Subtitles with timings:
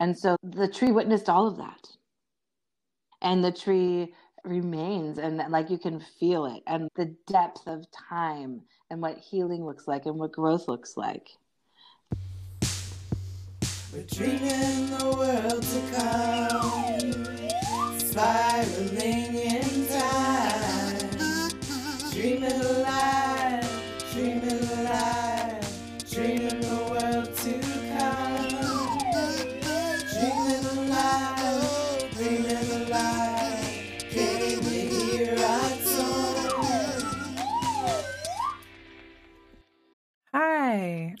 [0.00, 1.88] And so the tree witnessed all of that.
[3.20, 8.62] And the tree remains and like you can feel it and the depth of time
[8.88, 11.28] and what healing looks like and what growth looks like.
[13.92, 17.24] We're dreaming the world to come,
[17.98, 21.10] spiraling in time,
[22.12, 22.59] dreaming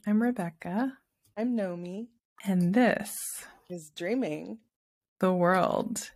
[0.06, 0.94] I'm Rebecca.
[1.36, 2.06] I'm Nomi.
[2.44, 4.58] And this is Dreaming
[5.18, 6.10] the World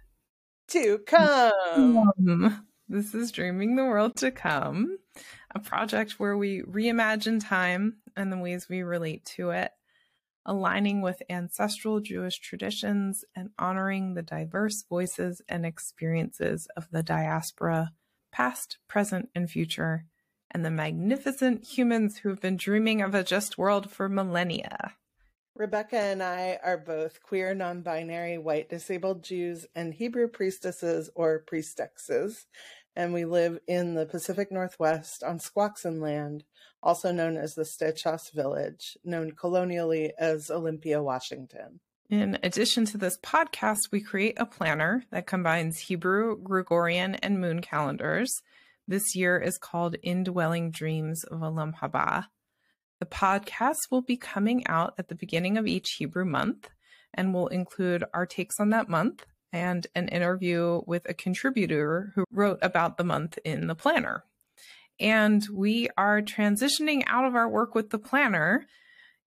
[0.69, 2.66] to Come.
[2.89, 4.97] This is Dreaming the World to Come,
[5.55, 9.70] a project where we reimagine time and the ways we relate to it,
[10.47, 17.92] aligning with ancestral Jewish traditions and honoring the diverse voices and experiences of the diaspora,
[18.33, 20.06] past, present, and future,
[20.55, 24.94] and the magnificent humans who have been dreaming of a just world for millennia.
[25.56, 31.41] Rebecca and I are both queer, non binary, white, disabled Jews and Hebrew priestesses or
[31.41, 32.47] priestesses,
[32.97, 36.44] and we live in the Pacific Northwest on Squaxin land,
[36.82, 41.80] also known as the Stechos Village, known colonially as Olympia, Washington.
[42.10, 47.62] In addition to this podcast, we create a planner that combines Hebrew, Gregorian, and moon
[47.62, 48.42] calendars.
[48.87, 52.27] This year is called Indwelling Dreams of Olam Haba.
[53.01, 56.69] The podcast will be coming out at the beginning of each Hebrew month
[57.15, 59.25] and will include our takes on that month
[59.55, 64.25] and an interview with a contributor who wrote about the month in the planner.
[65.01, 68.67] And we are transitioning out of our work with the planner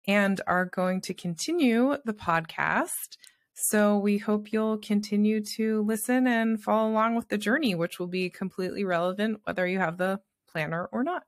[0.07, 3.15] and are going to continue the podcast.
[3.59, 8.07] So we hope you'll continue to listen and follow along with the journey, which will
[8.07, 11.23] be completely relevant whether you have the planner or not.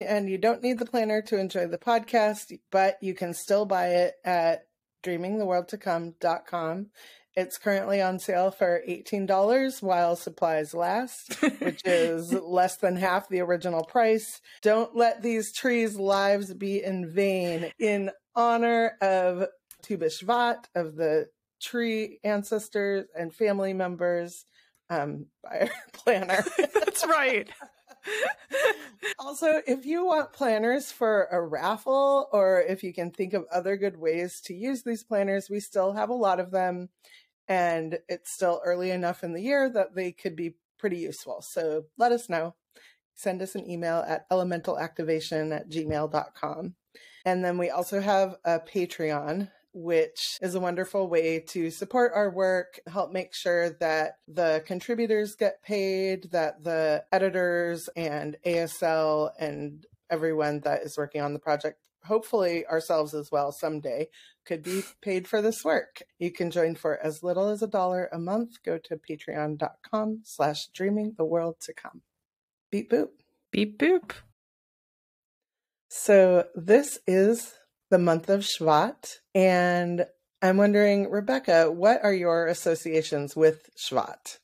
[0.00, 3.88] And you don't need the planner to enjoy the podcast, but you can still buy
[3.88, 4.68] it at
[5.04, 6.90] dreamingtheworldtocome.com.
[7.34, 13.40] It's currently on sale for $18 while supplies last, which is less than half the
[13.40, 14.40] original price.
[14.62, 17.72] Don't let these trees' lives be in vain.
[17.80, 19.46] In honor of
[19.86, 21.28] Tu B'Shvat, of the
[21.60, 24.44] tree ancestors and family members,
[24.90, 26.44] um, by our planner.
[26.74, 27.48] That's right.
[29.18, 33.76] also, if you want planners for a raffle or if you can think of other
[33.76, 36.88] good ways to use these planners, we still have a lot of them
[37.48, 41.42] and it's still early enough in the year that they could be pretty useful.
[41.42, 42.54] So let us know.
[43.14, 46.74] Send us an email at elementalactivation at gmail.com.
[47.24, 52.30] And then we also have a Patreon which is a wonderful way to support our
[52.30, 59.84] work, help make sure that the contributors get paid, that the editors and ASL and
[60.08, 64.08] everyone that is working on the project hopefully ourselves as well someday
[64.46, 66.02] could be paid for this work.
[66.18, 68.62] You can join for as little as a dollar a month.
[68.64, 72.00] Go to patreon.com slash dreaming the world to come.
[72.70, 73.08] Beep boop.
[73.52, 74.12] Beep boop.
[75.90, 77.54] So this is
[77.90, 79.18] the month of Shvat.
[79.34, 80.06] And
[80.42, 84.38] I'm wondering, Rebecca, what are your associations with Shvat?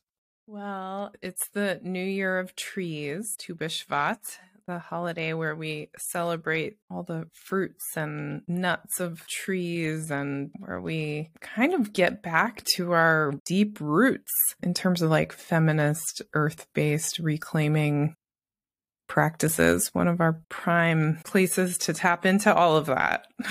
[0.47, 4.17] Well, it's the New Year of Trees, Tu B'Shvat,
[4.67, 11.29] the holiday where we celebrate all the fruits and nuts of trees and where we
[11.41, 17.19] kind of get back to our deep roots in terms of like feminist, earth based
[17.19, 18.15] reclaiming
[19.07, 23.27] practices, one of our prime places to tap into all of that.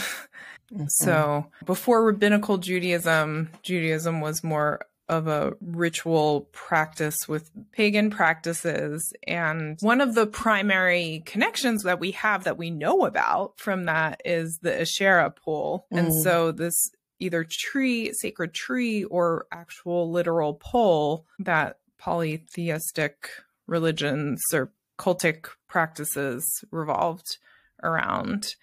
[0.72, 0.86] Mm-hmm.
[0.88, 9.12] So before rabbinical Judaism, Judaism was more of a ritual practice with pagan practices.
[9.26, 14.22] And one of the primary connections that we have that we know about from that
[14.24, 15.86] is the Asherah pole.
[15.92, 15.98] Mm.
[15.98, 23.28] And so this either tree, sacred tree, or actual literal pole that polytheistic
[23.66, 27.38] religions or cultic practices revolved
[27.82, 28.54] around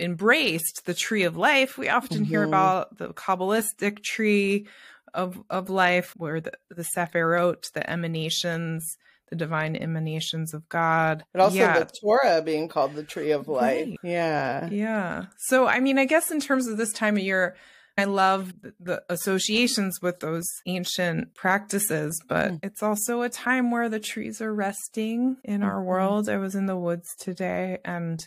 [0.00, 1.76] embraced the tree of life.
[1.76, 2.24] We often mm-hmm.
[2.24, 4.66] hear about the Kabbalistic tree
[5.14, 8.96] of of life, where the, the Sephirot, the emanations,
[9.30, 11.24] the divine emanations of God.
[11.32, 11.78] But also yeah.
[11.78, 13.86] the Torah being called the tree of life.
[13.86, 13.96] Right.
[14.02, 14.68] Yeah.
[14.70, 15.26] Yeah.
[15.38, 17.56] So I mean, I guess in terms of this time of year,
[17.98, 22.60] I love the associations with those ancient practices, but mm.
[22.62, 25.86] it's also a time where the trees are resting in our mm-hmm.
[25.86, 26.28] world.
[26.28, 28.20] I was in the woods today and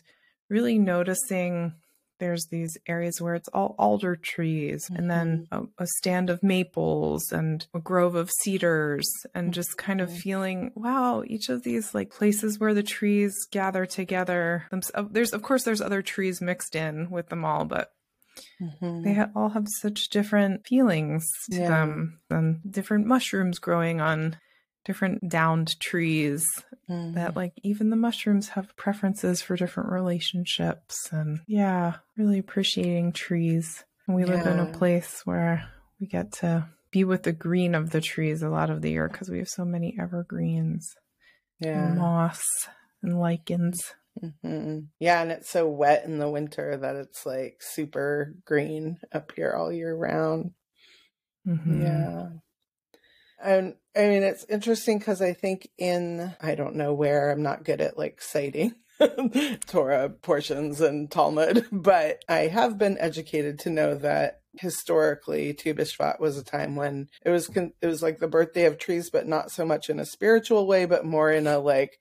[0.49, 1.75] really noticing
[2.19, 4.97] there's these areas where it's all alder trees mm-hmm.
[4.97, 5.65] and then mm-hmm.
[5.79, 10.71] a, a, stand of maples and a grove of cedars and just kind of feeling
[10.75, 14.67] wow each of these like places where the trees gather together
[15.09, 17.91] there's of course there's other trees mixed in with them all but
[18.61, 19.03] Mm-hmm.
[19.03, 21.69] They all have such different feelings to yeah.
[21.69, 24.37] them and different mushrooms growing on
[24.85, 26.45] different downed trees
[26.89, 27.13] mm.
[27.13, 33.83] that like even the mushrooms have preferences for different relationships and yeah really appreciating trees
[34.07, 34.29] and we yeah.
[34.29, 35.69] live in a place where
[35.99, 39.07] we get to be with the green of the trees a lot of the year
[39.07, 40.95] because we have so many evergreens
[41.59, 42.41] yeah and moss
[43.03, 43.93] and lichens
[44.23, 44.79] mm-hmm.
[44.99, 49.53] yeah and it's so wet in the winter that it's like super green up here
[49.53, 50.51] all year round
[51.47, 51.81] mm-hmm.
[51.81, 52.27] yeah
[53.43, 57.65] and I mean, it's interesting because I think in, I don't know where, I'm not
[57.65, 58.75] good at like citing
[59.67, 66.19] Torah portions and Talmud, but I have been educated to know that historically Tu B'Shvat
[66.19, 69.51] was a time when it was it was like the birthday of trees, but not
[69.51, 71.97] so much in a spiritual way, but more in a like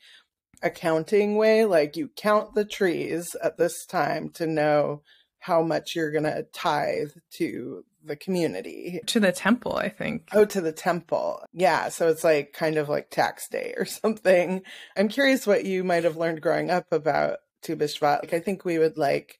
[0.62, 1.64] accounting way.
[1.64, 5.02] Like you count the trees at this time to know
[5.40, 9.00] how much you're going to tithe to the community.
[9.06, 10.28] To the temple, I think.
[10.32, 11.42] Oh, to the temple.
[11.52, 11.88] Yeah.
[11.88, 14.62] So it's like kind of like tax day or something.
[14.96, 18.22] I'm curious what you might have learned growing up about Tu B'Shvat.
[18.22, 19.39] Like, I think we would like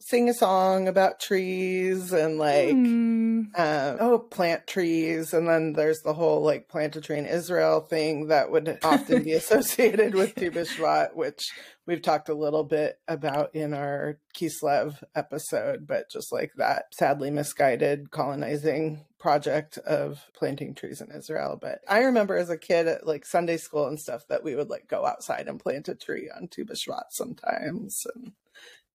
[0.00, 3.58] sing a song about trees and like mm.
[3.58, 4.18] um, oh.
[4.18, 5.32] plant trees.
[5.34, 9.22] And then there's the whole like plant a tree in israel thing that would often
[9.22, 11.50] be associated with tu b'shvat which
[11.86, 17.30] we've talked a little bit about in our kislev episode but just like that sadly
[17.30, 21.58] misguided colonizing project of planting trees in israel.
[21.60, 24.70] But i remember as a kid at like sunday school and stuff that we would
[24.70, 28.06] like go outside and plant a tree on tu b'shvat sometimes.
[28.14, 28.32] And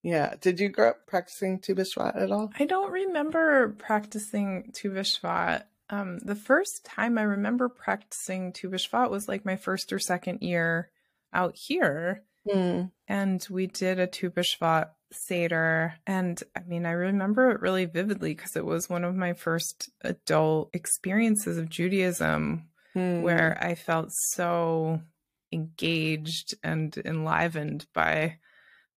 [0.04, 0.36] yeah.
[0.40, 2.52] Did you grow up practicing Tu B'Shvat at all?
[2.60, 5.64] I don't remember practicing Tu B'Shvat.
[5.90, 10.42] Um, the first time I remember practicing Tu B'Shvat was like my first or second
[10.42, 10.92] year
[11.34, 12.24] out here.
[12.48, 12.92] Mm.
[13.08, 15.96] And we did a Tu B'Shvat Seder.
[16.06, 19.90] And I mean, I remember it really vividly because it was one of my first
[20.02, 23.22] adult experiences of Judaism mm.
[23.22, 25.02] where I felt so
[25.54, 28.40] engaged and enlivened by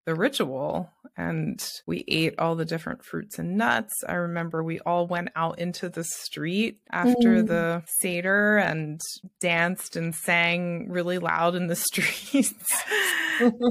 [0.05, 3.93] the ritual and we ate all the different fruits and nuts.
[4.07, 7.47] I remember we all went out into the street after mm.
[7.47, 8.99] the Seder and
[9.39, 12.53] danced and sang really loud in the streets.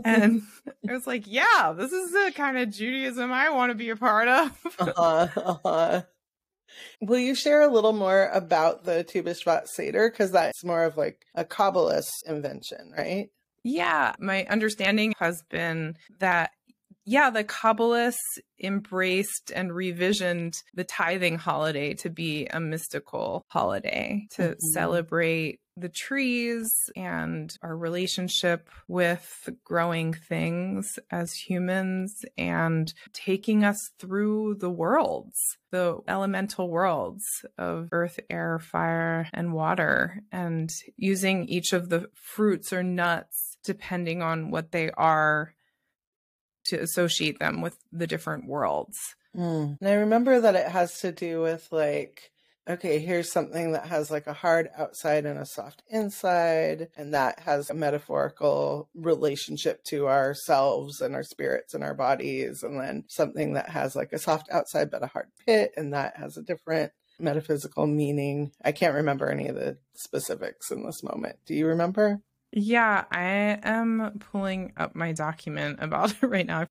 [0.04, 0.42] and
[0.88, 3.96] I was like, yeah, this is the kind of Judaism I want to be a
[3.96, 4.50] part of.
[4.78, 6.02] uh-huh, uh-huh.
[7.00, 10.10] Will you share a little more about the Tu B'Shvat Seder?
[10.10, 13.28] Because that's more of like a Kabbalist invention, right?
[13.64, 16.50] Yeah, my understanding has been that
[17.06, 24.42] yeah, the Kabbalists embraced and revisioned the tithing holiday to be a mystical holiday to
[24.42, 24.66] mm-hmm.
[24.72, 34.54] celebrate the trees and our relationship with growing things as humans and taking us through
[34.60, 35.36] the worlds,
[35.72, 37.24] the elemental worlds
[37.58, 44.22] of earth, air, fire, and water, and using each of the fruits or nuts depending
[44.22, 45.54] on what they are
[46.66, 49.16] to associate them with the different worlds.
[49.36, 49.76] Mm.
[49.80, 52.30] And I remember that it has to do with like,
[52.68, 57.40] okay, here's something that has like a hard outside and a soft inside, and that
[57.40, 63.54] has a metaphorical relationship to ourselves and our spirits and our bodies, and then something
[63.54, 66.92] that has like a soft outside but a hard pit, and that has a different
[67.18, 68.52] metaphysical meaning.
[68.64, 71.36] I can't remember any of the specifics in this moment.
[71.44, 72.22] Do you remember?
[72.56, 76.66] Yeah, I am pulling up my document about it right now.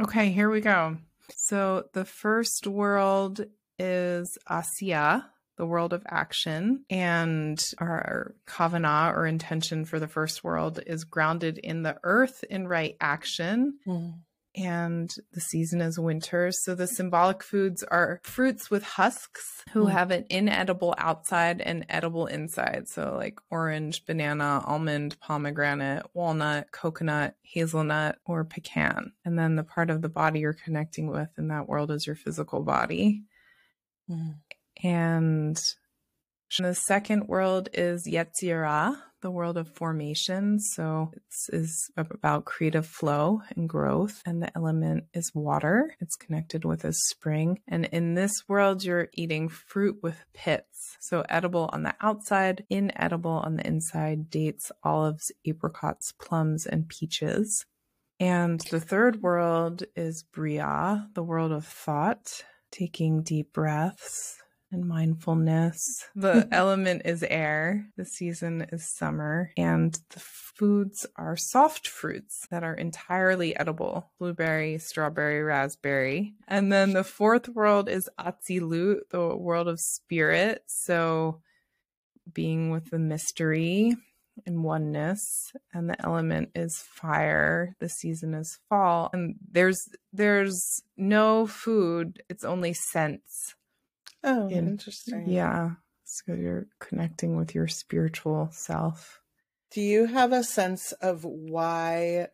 [0.00, 0.96] Okay, here we go.
[1.36, 3.44] So the first world
[3.78, 5.24] is Asiya,
[5.56, 11.58] the world of action, and our kavana or intention for the first world is grounded
[11.58, 13.78] in the earth in right action.
[13.86, 14.14] Mm
[14.54, 16.50] and the season is winter.
[16.52, 19.90] So the symbolic foods are fruits with husks who mm.
[19.90, 22.88] have an inedible outside and edible inside.
[22.88, 29.12] So like orange, banana, almond, pomegranate, walnut, coconut, hazelnut, or pecan.
[29.24, 32.16] And then the part of the body you're connecting with in that world is your
[32.16, 33.22] physical body.
[34.10, 34.34] Mm.
[34.82, 35.74] And
[36.58, 40.58] the second world is Yetzirah, the world of formation.
[40.58, 41.12] So
[41.50, 44.20] it's about creative flow and growth.
[44.26, 45.94] And the element is water.
[46.00, 47.60] It's connected with a spring.
[47.66, 50.96] And in this world, you're eating fruit with pits.
[51.00, 57.64] So edible on the outside, inedible on the inside, dates, olives, apricots, plums, and peaches.
[58.20, 64.42] And the third world is Bria, the world of thought, taking deep breaths
[64.72, 66.06] and mindfulness.
[66.14, 72.64] The element is air, the season is summer, and the foods are soft fruits that
[72.64, 74.10] are entirely edible.
[74.18, 76.34] Blueberry, strawberry, raspberry.
[76.48, 80.62] And then the fourth world is Atzilut, the world of spirit.
[80.66, 81.40] So
[82.32, 83.96] being with the mystery
[84.46, 85.52] and oneness.
[85.72, 87.76] And the element is fire.
[87.80, 89.10] The season is fall.
[89.12, 92.22] And there's there's no food.
[92.28, 93.54] It's only scents
[94.24, 95.28] Oh, in, interesting.
[95.28, 95.72] Yeah.
[96.04, 99.20] So you're connecting with your spiritual self.
[99.70, 102.28] Do you have a sense of why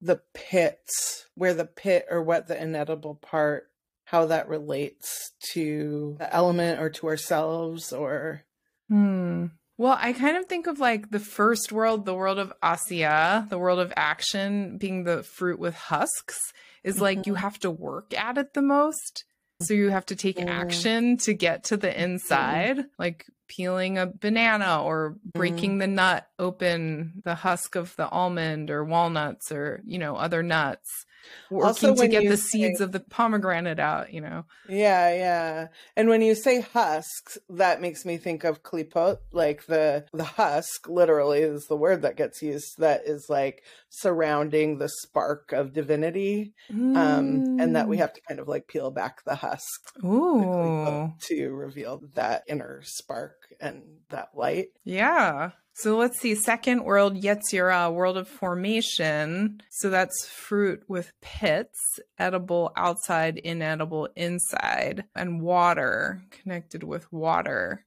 [0.00, 3.70] the pits, where the pit or what the inedible part,
[4.04, 8.42] how that relates to the element or to ourselves or?
[8.88, 9.46] Hmm.
[9.78, 13.58] Well, I kind of think of like the first world, the world of Asiya, the
[13.58, 16.38] world of action being the fruit with husks,
[16.82, 17.30] is like mm-hmm.
[17.30, 19.24] you have to work at it the most.
[19.62, 22.86] So you have to take action to get to the inside, mm.
[22.98, 25.80] like peeling a banana or breaking mm.
[25.80, 31.04] the nut open, the husk of the almond or walnuts or, you know, other nuts
[31.50, 34.44] working also, to get the say, seeds of the pomegranate out, you know.
[34.68, 35.66] Yeah, yeah.
[35.96, 40.88] And when you say husks, that makes me think of klipot, like the the husk
[40.88, 46.54] literally is the word that gets used that is like surrounding the spark of divinity.
[46.72, 46.96] Mm.
[46.96, 48.00] Um and that we mm.
[48.00, 50.40] have to kind of like peel back the husk Ooh.
[50.40, 54.68] The to reveal that inner spark and that light.
[54.84, 55.50] Yeah.
[55.82, 56.34] So let's see.
[56.34, 59.62] Second world, Yetzirah, uh, world of formation.
[59.70, 67.86] So that's fruit with pits, edible outside, inedible inside, and water, connected with water.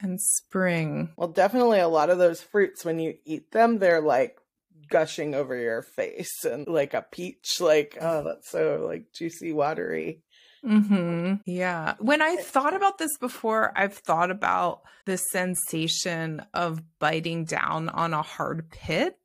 [0.00, 1.12] And spring.
[1.16, 4.36] Well, definitely a lot of those fruits, when you eat them, they're like
[4.90, 10.24] gushing over your face and like a peach, like, oh, that's so like juicy, watery.
[10.64, 11.34] Mm-hmm.
[11.46, 11.94] Yeah.
[11.98, 18.14] When I thought about this before, I've thought about the sensation of biting down on
[18.14, 19.18] a hard pit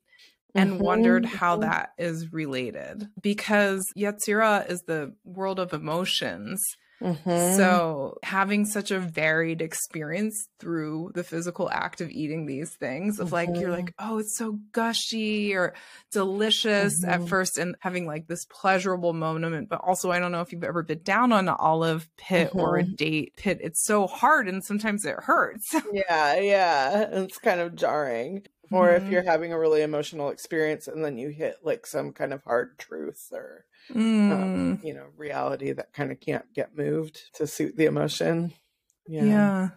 [0.55, 0.83] and mm-hmm.
[0.83, 6.61] wondered how that is related because Yetzirah is the world of emotions.
[7.01, 7.57] Mm-hmm.
[7.57, 13.27] So, having such a varied experience through the physical act of eating these things, of
[13.27, 13.35] mm-hmm.
[13.35, 14.13] like, you're like, mm-hmm.
[14.13, 15.73] oh, it's so gushy or
[16.11, 17.09] delicious mm-hmm.
[17.09, 19.69] at first, and having like this pleasurable moment.
[19.69, 22.77] But also, I don't know if you've ever been down on an olive pit or
[22.77, 22.95] a mm-hmm.
[22.95, 23.59] date pit.
[23.61, 25.73] It's so hard and sometimes it hurts.
[25.91, 27.07] yeah, yeah.
[27.11, 28.43] It's kind of jarring.
[28.71, 29.11] Or if mm-hmm.
[29.11, 32.77] you're having a really emotional experience and then you hit like some kind of hard
[32.77, 34.31] truth or mm.
[34.31, 38.53] um, you know, reality that kind of can't get moved to suit the emotion.
[39.07, 39.23] Yeah.
[39.23, 39.69] Yeah.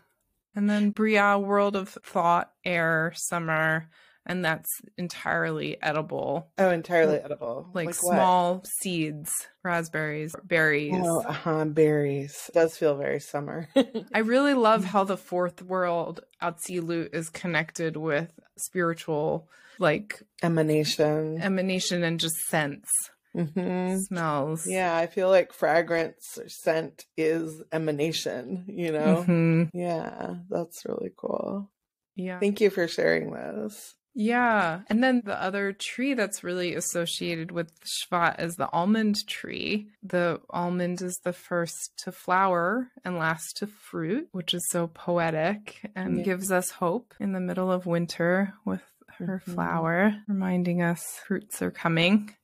[0.55, 3.89] And then Bria, world of thought, air, summer,
[4.26, 6.50] and that's entirely edible.
[6.59, 7.69] Oh, entirely edible.
[7.75, 8.67] Like, like small what?
[8.67, 11.05] seeds, raspberries, berries.
[11.05, 12.49] Oh, uh-huh, berries.
[12.49, 13.69] It does feel very summer.
[14.14, 19.49] I really love how the fourth world, Atzilut, is connected with spiritual,
[19.79, 22.88] like emanation, emanation, and just sense.
[23.37, 23.99] Mm-hmm.
[24.00, 24.67] Smells.
[24.67, 29.25] Yeah, I feel like fragrance or scent is emanation, you know?
[29.26, 29.76] Mm-hmm.
[29.79, 31.71] Yeah, that's really cool.
[32.14, 32.41] Yeah.
[32.41, 33.95] Thank you for sharing this.
[34.14, 34.81] Yeah.
[34.88, 39.88] And then the other tree that's really associated with Shvat is the almond tree.
[40.02, 45.90] The almond is the first to flower and last to fruit, which is so poetic
[45.97, 46.25] and yeah.
[46.25, 48.83] gives us hope in the middle of winter with
[49.19, 49.54] her mm-hmm.
[49.54, 52.35] flower, reminding us fruits are coming.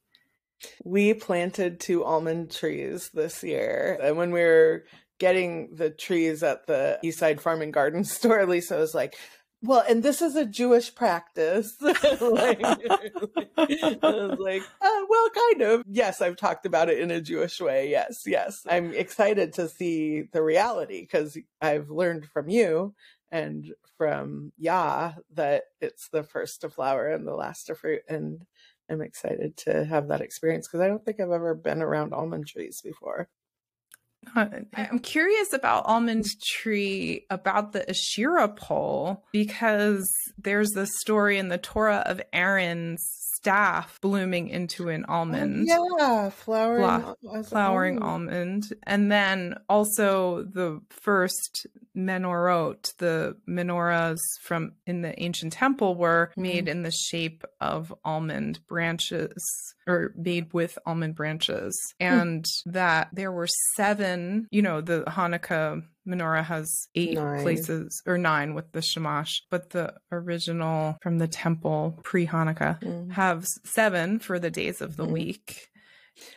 [0.85, 3.99] We planted two almond trees this year.
[4.03, 4.85] And when we were
[5.19, 9.17] getting the trees at the Eastside Farm and Garden store, Lisa was like,
[9.63, 11.77] well, and this is a Jewish practice.
[11.81, 12.63] like, like,
[13.61, 15.83] uh, well, kind of.
[15.89, 17.91] Yes, I've talked about it in a Jewish way.
[17.91, 18.65] Yes, yes.
[18.69, 22.95] I'm excited to see the reality because I've learned from you
[23.33, 28.03] and from Yah that it's the first to flower and the last to fruit.
[28.09, 28.45] And
[28.89, 32.47] I'm excited to have that experience because I don't think I've ever been around almond
[32.47, 33.29] trees before.
[34.35, 41.59] I'm curious about almond tree about the Asherah pole because there's the story in the
[41.59, 43.03] Torah of Aaron's
[43.39, 45.69] staff blooming into an almond.
[45.71, 47.15] Oh, yeah, flowering,
[47.45, 48.65] flowering almond.
[48.83, 51.67] And then also the first
[51.97, 56.43] menorot, the menorahs from in the ancient temple were mm.
[56.43, 59.45] made in the shape of almond branches
[59.87, 61.79] or made with almond branches.
[62.01, 62.07] Hmm.
[62.07, 67.43] And that there were seven, you know, the Hanukkah menorah has eight Nine.
[67.43, 73.13] places or nine with the shamash, but the original from the temple pre Hanukkah Mm.
[73.13, 75.13] have seven for the days of the Mhm.
[75.13, 75.69] week.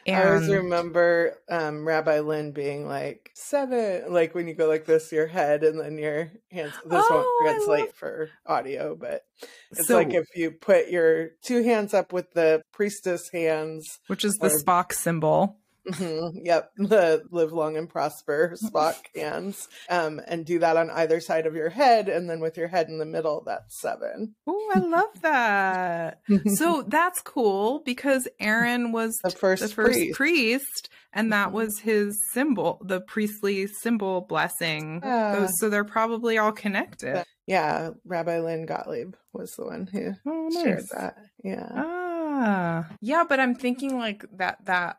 [0.08, 5.12] I always remember um, Rabbi Lynn being like seven, like when you go like this,
[5.12, 6.74] your head and then your hands.
[6.86, 7.10] This Oh,
[7.42, 9.24] won't translate love- for audio, but
[9.72, 14.00] it's so, like if you put your two hands up with the priestess hands.
[14.06, 15.58] which is the Spock symbol.
[15.88, 21.20] Mhm, yep, the live long and prosper Spock hands, um, and do that on either
[21.20, 24.36] side of your head, and then with your head in the middle, that's seven.
[24.46, 26.22] Oh, I love that.
[26.56, 30.16] so that's cool because Aaron was the first, the first priest.
[30.18, 31.54] priest, and that Mhm.
[31.54, 35.00] was his symbol, the priestly symbol blessing.
[35.00, 37.24] Those- so they're probably all connected.
[37.48, 41.18] yeah, Rabbi Lynn Gottlieb was the one who Oh, shared that.
[41.44, 41.68] Yeah.
[41.74, 44.98] Ah, yeah, but I'm thinking like that that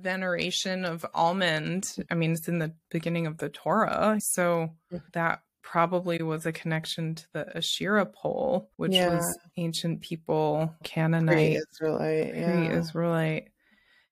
[0.00, 1.96] veneration of almond.
[2.10, 5.02] I mean, it's in the beginning of the Torah, so Mhm.
[5.12, 9.10] that probably was a connection to the Asherah pole, which Yeah.
[9.10, 12.34] was ancient people Canaanite, Pre-Israelite.
[12.34, 12.44] Yeah.
[12.44, 13.48] pre-Israelite.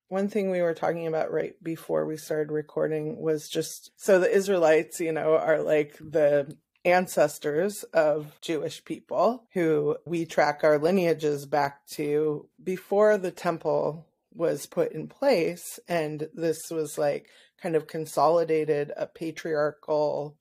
[0.09, 4.31] One thing we were talking about right before we started recording was just so the
[4.31, 11.45] Israelites, you know, are like the ancestors of Jewish people who we track our lineages
[11.45, 14.08] back to before the temple
[14.39, 15.81] was put in place.
[15.89, 17.27] And this was like
[17.61, 20.39] kind of consolidated a patriarchal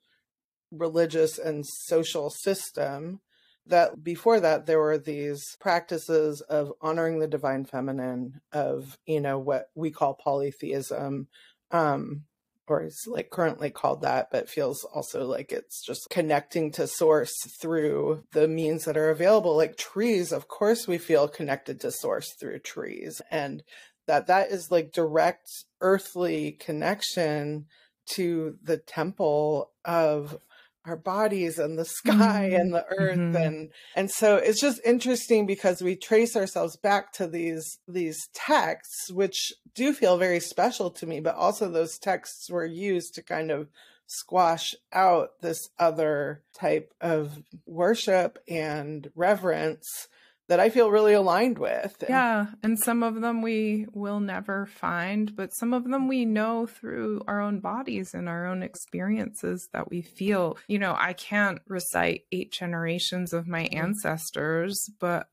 [0.71, 3.19] religious and social system
[3.65, 9.39] that before that there were these practices of honoring the divine feminine of you know
[9.39, 11.27] what we call polytheism
[11.71, 12.23] um
[12.67, 17.33] or is like currently called that but feels also like it's just connecting to source
[17.59, 19.55] through the means that are available.
[19.55, 23.63] Like trees of course we feel connected to source through trees and
[24.07, 25.49] that that is like direct
[25.81, 27.65] earthly connection
[28.07, 30.37] to the temple of
[30.87, 32.55] our bodies and the sky Mhm.
[32.55, 33.35] and the earth Mhm.
[33.35, 39.11] and and so it's just interesting because we trace ourselves back to these these texts
[39.11, 43.51] which do feel very special to me but also those texts were used to kind
[43.51, 43.69] of
[44.07, 50.07] squash out this other type of worship and reverence
[50.47, 52.03] that I feel really aligned with.
[52.07, 56.65] Yeah, and some of them we will never find, but some of them we know
[56.65, 60.57] through our own bodies and our own experiences that we feel.
[60.67, 63.77] You know, I can't recite eight generations of my mm-hmm.
[63.77, 65.27] ancestors, but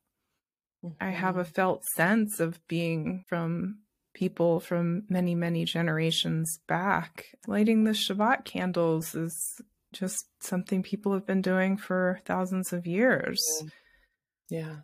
[1.01, 1.53] I have a mm-hmm.
[1.53, 3.79] felt sense of being from
[4.15, 7.27] people from many, many generations back.
[7.47, 9.61] Lighting the Shabbat candles is
[9.93, 13.41] just something people have been doing for thousands of years.
[14.51, 14.77] yeah.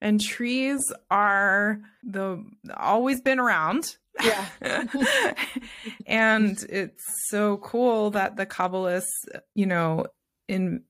[0.00, 0.80] And trees
[1.10, 2.44] are the
[2.76, 3.96] always been around.
[4.22, 4.46] Yeah.
[6.06, 9.06] and it's so cool that the Kabbalists,
[9.54, 10.06] you know,
[10.48, 10.82] in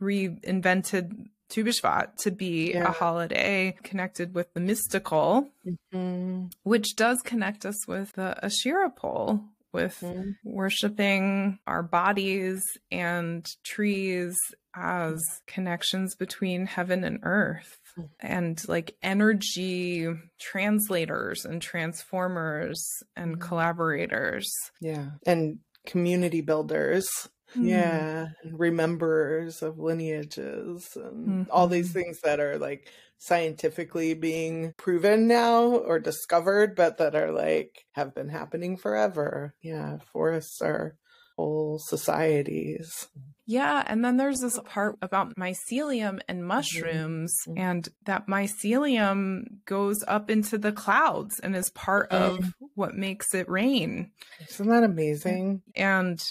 [0.00, 2.88] reinvented Tu B'Shvat to be Yeah.
[2.88, 5.48] a holiday connected with the mystical,
[5.92, 6.52] Mhm.
[6.62, 9.40] which does connect us with the Asherah pole,
[9.72, 10.34] with Mhm.
[10.44, 14.36] worshiping our bodies and trees
[14.74, 18.08] as connections between heaven and earth Mm.
[18.20, 20.06] and like energy
[20.38, 22.80] translators and transformers
[23.16, 23.40] and Mhm.
[23.40, 24.48] collaborators.
[24.80, 25.12] Yeah.
[25.26, 27.08] And community builders.
[27.52, 27.64] Hmm.
[27.66, 28.28] Yeah.
[28.44, 32.88] And rememberers of lineages and all these things that are like
[33.20, 39.54] scientifically being proven now or discovered, but that are like have been happening forever.
[39.62, 39.98] Yeah.
[40.12, 40.96] Forests are
[41.36, 43.08] whole societies.
[43.46, 47.58] Yeah, and then there's this part about mycelium and mushrooms, Mhm.
[47.58, 53.48] and that mycelium goes up into the clouds and is part of what makes it
[53.48, 54.12] rain.
[54.48, 55.62] Isn't that amazing?
[55.74, 56.22] And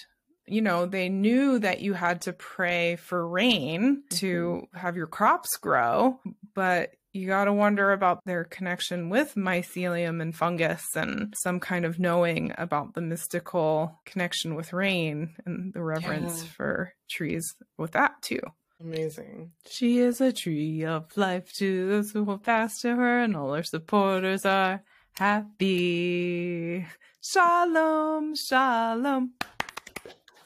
[0.52, 4.78] you know, they knew that you had to pray for rain to mm-hmm.
[4.78, 6.20] have your crops grow,
[6.54, 11.86] but you got to wonder about their connection with mycelium and fungus and some kind
[11.86, 16.50] of knowing about the mystical connection with rain and the reverence Yeah.
[16.50, 18.42] for trees with that too.
[18.80, 19.52] Amazing.
[19.70, 23.54] She is a tree of life to those who hold fast to her, and all
[23.54, 24.84] her supporters are
[25.18, 26.86] happy.
[27.22, 29.34] Shalom, shalom.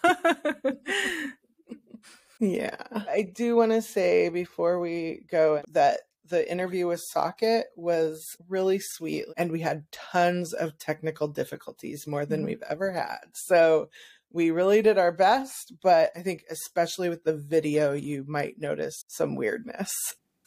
[2.40, 2.76] Yeah.
[2.94, 8.80] I do want to say before we go that the interview with Socket was really
[8.80, 12.46] sweet and we had tons of technical difficulties, more than Mhm.
[12.46, 13.20] we've ever had.
[13.34, 13.90] So
[14.32, 19.04] we really did our best, but I think especially with the video, you might notice
[19.08, 19.92] some weirdness.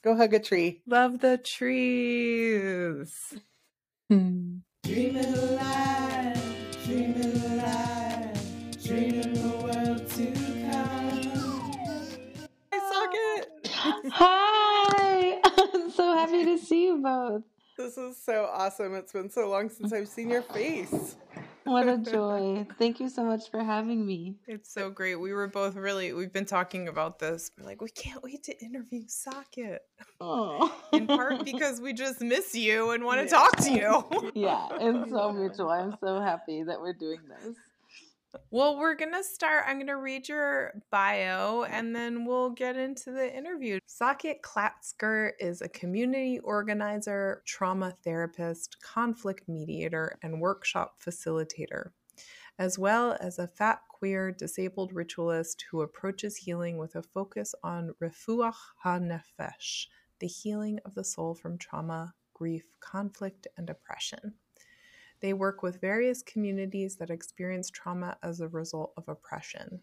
[0.03, 0.83] Go hug a tree.
[0.87, 3.13] Love the trees.
[4.09, 6.43] Dreaming alive,
[6.85, 9.39] dreaming alive, dreaming
[14.13, 15.41] Hi.
[15.75, 17.43] I'm so happy to see you both.
[17.77, 18.95] This is so awesome.
[18.95, 21.17] It's been so long since I've seen your face.
[21.65, 22.67] What a joy.
[22.79, 24.37] Thank you so much for having me.
[24.47, 25.17] It's so great.
[25.17, 27.51] We were both really, we've been talking about this.
[27.59, 29.83] We're like, we can't wait to interview Socket.
[30.21, 30.73] Oh.
[30.93, 33.31] In part because we just miss you and want to yeah.
[33.31, 34.31] talk to you.
[34.35, 35.71] Yeah, and so mutual.
[35.71, 37.57] I'm so happy that we're doing this.
[38.51, 39.65] Well, we're going to start.
[39.67, 43.79] I'm going to read your bio and then we'll get into the interview.
[43.87, 51.91] Socket Klatzker is a community organizer, trauma therapist, conflict mediator, and workshop facilitator,
[52.59, 57.95] as well as a fat, queer, disabled ritualist who approaches healing with a focus on
[58.01, 59.87] refuat ha-nefesh,
[60.21, 64.35] the healing of the soul from trauma, grief, conflict, and oppression.
[65.21, 69.81] They work with various communities that experience trauma as a result of oppression.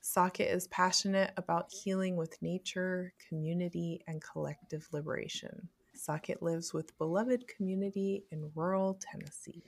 [0.00, 5.68] Socket is passionate about healing with nature, community, and collective liberation.
[5.94, 9.64] Socket lives with beloved community in rural Tennessee.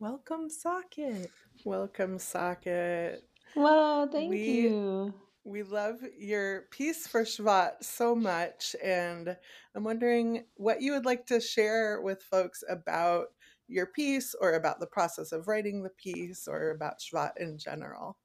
[0.00, 1.30] Welcome, Socket.
[1.64, 3.22] Welcome, Socket.
[3.54, 5.14] Well, thank we, you.
[5.44, 9.36] We love your piece for Shvat so much, and
[9.76, 13.28] I'm wondering what you would like to share with folks about
[13.68, 18.18] your piece or about the process of writing the piece or about Shvat in general?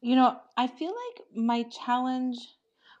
[0.00, 2.38] You know, I feel like my challenge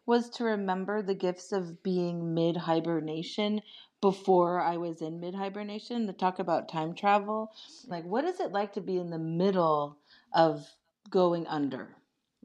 [0.06, 3.62] was to remember the gifts of being mid hibernation
[4.00, 7.52] before I was in mid hibernation to talk about time travel.
[7.86, 9.98] Like, what is it like to be in the middle
[10.34, 10.66] of
[11.10, 11.96] going under?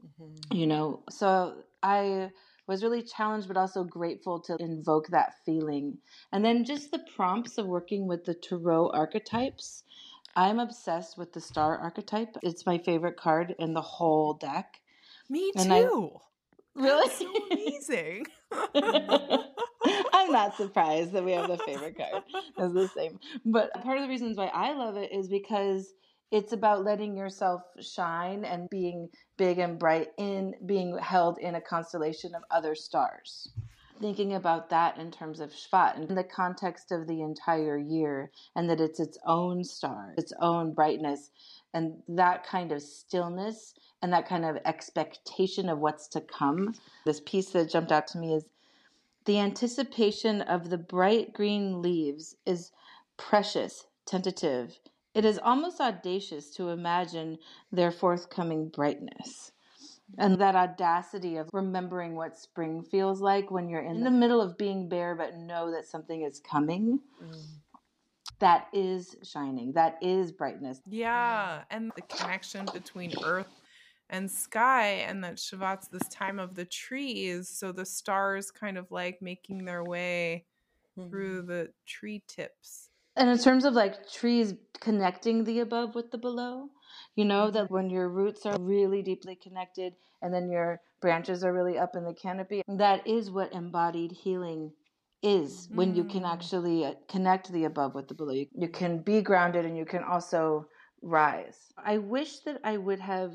[0.04, 0.56] Mm-hmm.
[0.56, 2.30] You know, so I
[2.66, 5.98] was really challenged, but also grateful to invoke that feeling.
[6.32, 9.84] And then just the prompts of working with the Tarot archetypes.
[10.34, 12.36] I'm obsessed with the star archetype.
[12.42, 14.80] It's my favorite card in the whole deck.
[15.30, 16.10] Me too.
[16.76, 17.06] I, really?
[17.06, 18.26] That's so amazing.
[20.12, 22.22] I'm not surprised that we have the favorite card.
[22.58, 23.18] It's the same.
[23.44, 25.94] But part of the reasons why I love it is because
[26.30, 31.60] it's about letting yourself shine and being big and bright in being held in a
[31.60, 33.48] constellation of other stars.
[34.00, 38.68] Thinking about that in terms of Shvat in the context of the entire year, and
[38.68, 41.30] that it's its own star, its own brightness,
[41.72, 46.74] and that kind of stillness and that kind of expectation of what's to come.
[47.06, 48.44] This piece that jumped out to me is
[49.24, 52.72] the anticipation of the bright green leaves is
[53.16, 54.78] precious, tentative,
[55.16, 57.38] it is almost audacious to imagine
[57.72, 59.52] their forthcoming brightness.
[60.18, 64.58] And that audacity of remembering what spring feels like when you're in the middle of
[64.58, 67.00] being bare, but know that something is coming.
[67.20, 67.44] Mm.
[68.40, 69.72] That is shining.
[69.72, 70.80] That is brightness.
[70.86, 71.62] Yeah.
[71.70, 73.48] And the connection between earth
[74.10, 77.48] and sky, and that Shvat's this time of the trees.
[77.48, 80.44] So the stars kind of like making their way
[80.96, 81.08] mm-hmm.
[81.08, 86.18] through the tree tips and in terms of like trees connecting the above with the
[86.18, 86.68] below,
[87.14, 91.52] you know, that when your roots are really deeply connected and then your branches are
[91.52, 94.72] really up in the canopy, that is what embodied healing
[95.22, 96.32] is when you can mm.
[96.32, 98.32] actually uh, connect the above with the below.
[98.32, 100.68] You, you can be grounded and you can also
[101.02, 101.56] rise.
[101.82, 103.32] I wish that I would have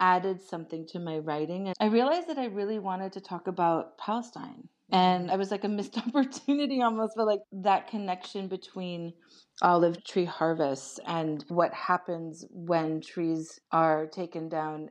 [0.00, 1.72] added something to my writing.
[1.80, 5.68] I realized that I really wanted to talk about Palestine and I was like a
[5.68, 9.14] missed opportunity almost, but like that connection between
[9.62, 14.90] olive tree harvests and what happens when trees are taken down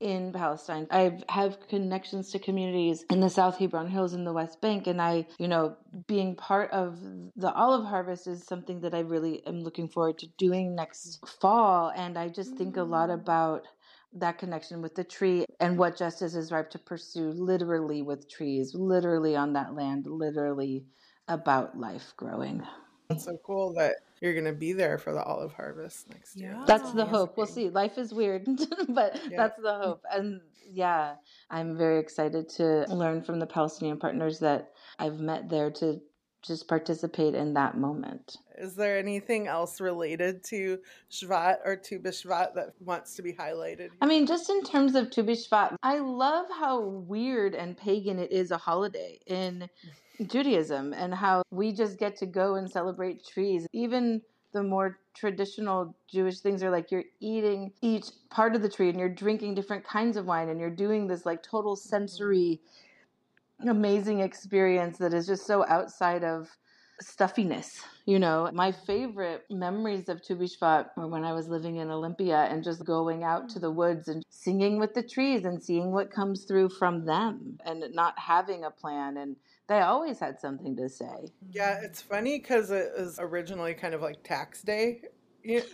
[0.00, 0.86] in Palestine.
[0.90, 5.00] I have connections to communities in the South Hebron Hills in the West Bank, and
[5.00, 6.98] I, you know, being part of
[7.36, 11.92] the olive harvest is something that I really am looking forward to doing next fall.
[11.94, 13.14] And I just think a lot mm.
[13.14, 13.66] about
[14.14, 18.74] that connection with the tree and what justice is ripe to pursue literally with trees,
[18.74, 20.84] literally on that land, literally
[21.28, 22.62] about life growing.
[23.08, 26.52] That's so cool that you're going to be there for the olive harvest next year.
[26.52, 26.64] Yeah.
[26.66, 27.36] That's the hope.
[27.36, 27.70] We'll see.
[27.70, 28.44] Life is weird,
[28.88, 29.36] but yeah.
[29.36, 30.02] that's the hope.
[30.12, 31.14] And yeah,
[31.50, 36.00] I'm very excited to learn from the Palestinian partners that I've met there to
[36.42, 38.38] just participate in that moment.
[38.58, 40.78] Is there anything else related to
[41.10, 43.90] Shvat or Tu B'Shvat that wants to be highlighted?
[44.00, 48.32] I mean, just in terms of Tu B'Shvat, I love how weird and pagan it
[48.32, 49.68] is a holiday in
[50.26, 53.66] Judaism and how we just get to go and celebrate trees.
[53.72, 54.20] Even
[54.52, 58.98] the more traditional Jewish things are like you're eating each part of the tree and
[58.98, 61.88] you're drinking different kinds of wine and you're doing this like total mm-hmm.
[61.88, 62.60] sensory
[63.68, 66.48] amazing experience that is just so outside of
[67.00, 67.80] stuffiness.
[68.06, 72.48] You know, my favorite memories of Tu B'Shvat were when I was living in Olympia
[72.50, 76.10] and just going out to the woods and singing with the trees and seeing what
[76.10, 79.16] comes through from them and not having a plan.
[79.16, 79.36] And
[79.68, 81.30] they always had something to say.
[81.50, 85.02] Yeah, it's funny because it was originally kind of like tax day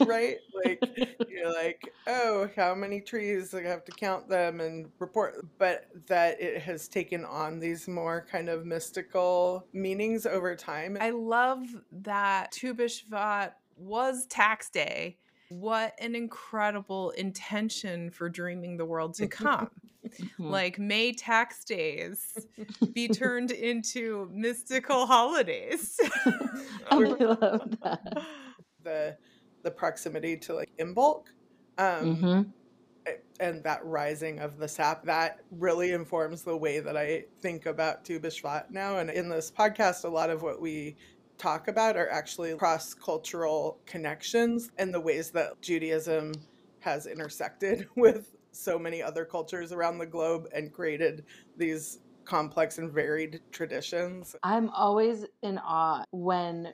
[0.01, 0.37] right?
[0.65, 0.83] like
[1.29, 3.55] you're like, oh, how many trees?
[3.55, 5.47] I have to count them and report.
[5.59, 10.97] But that it has taken on these more kind of mystical meanings over time.
[11.01, 15.19] I love that Tu B'Shvat was tax day.
[15.49, 19.71] What an incredible intention for dreaming the world to come.
[20.07, 20.45] Mm-hmm.
[20.51, 22.47] like may tax days
[22.93, 25.99] be turned into mystical holidays.
[26.91, 28.23] I love that.
[28.83, 29.17] The
[29.67, 31.25] the proximity to like Imbolc.
[31.77, 32.43] Um, mm-hmm.
[33.41, 38.05] And that rising of the sap that really informs the way that I think about
[38.05, 38.99] Tu B'Shvat now.
[38.99, 40.97] And in this podcast, a lot of what we
[41.37, 46.33] talk about are actually cross cultural connections and the ways that Judaism
[46.79, 51.25] has intersected with so many other cultures around the globe and created
[51.57, 54.37] these complex and varied traditions.
[54.45, 56.73] I'm always in awe when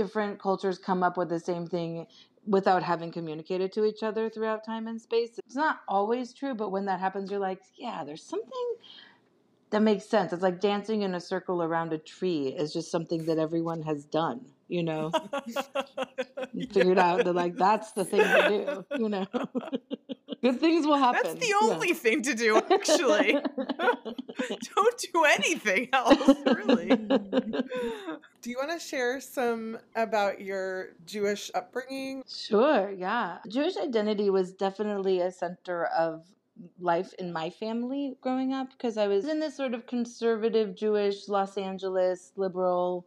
[0.00, 2.06] different cultures come up with the same thing
[2.46, 5.38] without having communicated to each other throughout time and space.
[5.44, 8.68] It's not always true, but when that happens, you're like, yeah, there's something
[9.68, 10.32] that makes sense.
[10.32, 14.06] It's like dancing in a circle around a tree is just something that everyone has
[14.06, 15.10] done, you know?
[16.72, 19.26] Figured out that, like, that's the thing to do, you know?
[20.42, 21.20] Good things will happen.
[21.22, 21.94] That's the only yeah.
[21.94, 23.32] thing to do, actually.
[24.74, 26.96] Don't do anything else, really.
[26.96, 32.22] Do you want to share some about your Jewish upbringing?
[32.26, 33.38] Sure, yeah.
[33.48, 36.24] Jewish identity was definitely a center of
[36.78, 41.28] life in my family growing up because I was in this sort of conservative Jewish
[41.28, 43.06] Los Angeles liberal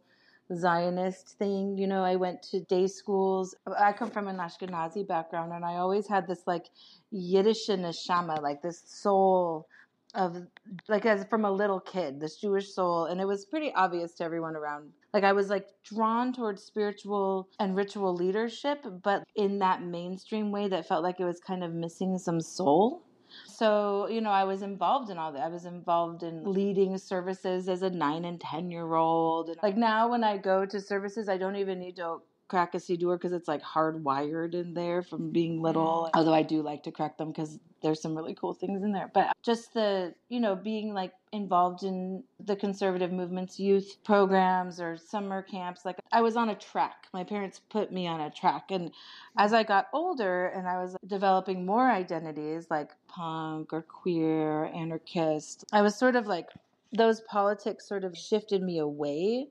[0.52, 1.78] Zionist thing.
[1.78, 3.54] You know, I went to day schools.
[3.78, 6.66] I come from an Ashkenazi background, and I always had this like
[7.10, 9.66] Yiddish neshama, like this soul
[10.14, 10.46] of
[10.88, 14.24] like as from a little kid, this Jewish soul, and it was pretty obvious to
[14.24, 14.92] everyone around.
[15.12, 20.68] Like I was like drawn towards spiritual and ritual leadership, but in that mainstream way
[20.68, 23.02] that felt like it was kind of missing some soul.
[23.56, 25.42] So, you know, I was involved in all that.
[25.42, 29.56] I was involved in leading services as a nine and 10 year old.
[29.62, 33.16] Like now, when I go to services, I don't even need to crack a siddur
[33.16, 35.32] because it's like hardwired in there from mm-hmm.
[35.32, 36.10] being little.
[36.14, 39.10] Although I do like to crack them because there's some really cool things in there.
[39.12, 44.96] But just the, you know, being like involved in the conservative movement's youth programs or
[44.96, 45.84] summer camps.
[45.84, 47.08] Like I was on a track.
[47.12, 48.70] My parents put me on a track.
[48.70, 48.92] And
[49.36, 55.64] as I got older and I was developing more identities like punk or queer, anarchist,
[55.72, 56.48] I was sort of like,
[56.96, 59.48] those politics sort of shifted me away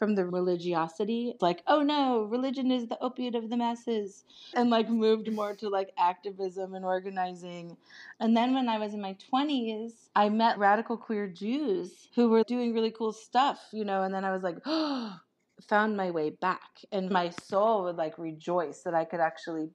[0.00, 1.34] from the religiosity.
[1.40, 4.24] Like, oh no, religion is the opiate of the masses.
[4.54, 7.76] And like moved more to like activism and organizing.
[8.18, 12.42] And then when I was in my 20s, I met radical queer Jews who were
[12.44, 15.20] doing really cool stuff, you know, and then I was like, oh,
[15.68, 16.80] found my way back.
[16.90, 19.68] And my soul would like rejoice that I could actually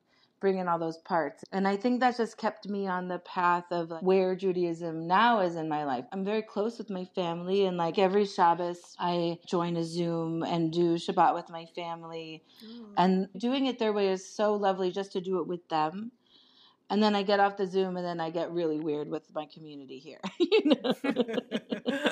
[0.46, 1.44] bring in all those parts.
[1.52, 5.56] And I think that just kept me on the path of where Judaism now is
[5.56, 6.06] in my life.
[6.12, 10.72] I'm very close with my family, and like every Shabbos, I join a Zoom and
[10.72, 12.44] do Shabbat with my family.
[12.64, 12.86] Mm.
[12.96, 16.12] And doing it their way is so lovely just to do it with them.
[16.92, 19.48] And then I get off the Zoom and then I get really weird with my
[19.52, 20.22] community here.
[20.40, 20.94] you know?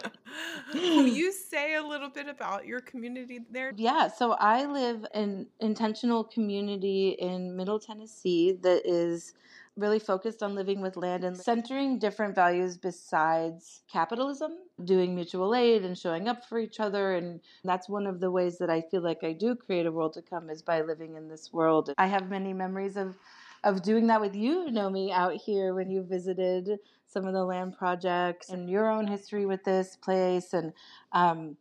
[0.74, 3.74] Will you say a little bit about your community there?
[3.76, 9.34] Yeah, so I live in intentional community in Middle Tennessee that is
[9.76, 14.52] really focused on living with land and centering different values besides capitalism,
[14.86, 17.16] doing mutual aid and showing up for each other.
[17.16, 20.14] And that's one of the ways that I feel like I do create a world
[20.14, 21.92] to come is by living in this world.
[21.98, 23.18] I have many memories of
[23.64, 27.78] of doing that with you, Nomi, out here when you visited some of the land
[27.78, 30.54] projects and your own history with this place.
[30.54, 30.74] And
[31.12, 31.56] um,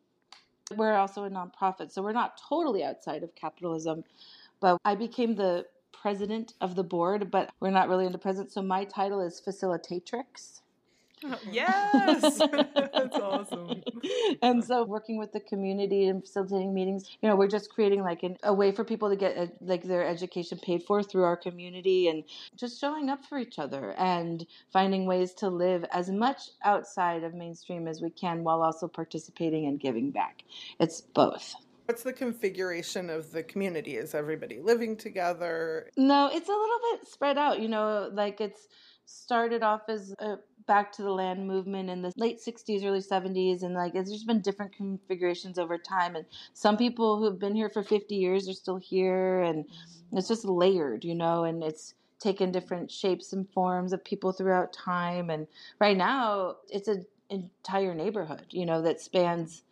[0.76, 4.04] we're also a nonprofit, so we're not totally outside of capitalism.
[4.60, 8.52] But I became the president of the board, but we're not really into president.
[8.52, 10.60] So my title is facilitatrix.
[11.50, 12.38] Yes,
[12.84, 13.82] that's awesome.
[14.42, 18.22] and so, working with the community and facilitating meetings, you know, we're just creating like
[18.22, 21.36] an, a way for people to get ed- like their education paid for through our
[21.36, 22.24] community, and
[22.56, 27.34] just showing up for each other and finding ways to live as much outside of
[27.34, 30.42] mainstream as we can, while also participating and giving back.
[30.80, 31.54] It's both.
[31.86, 33.96] What's the configuration of the community?
[33.96, 35.90] Is everybody living together?
[35.96, 37.60] No, it's a little bit spread out.
[37.60, 38.68] You know, like it's
[39.04, 43.62] started off as a back to the land movement in the late 60s early 70s
[43.62, 47.70] and like it's just been different configurations over time and some people who've been here
[47.70, 49.64] for 50 years are still here and
[50.12, 54.72] it's just layered you know and it's taken different shapes and forms of people throughout
[54.72, 55.46] time and
[55.80, 59.62] right now it's an entire neighborhood you know that spans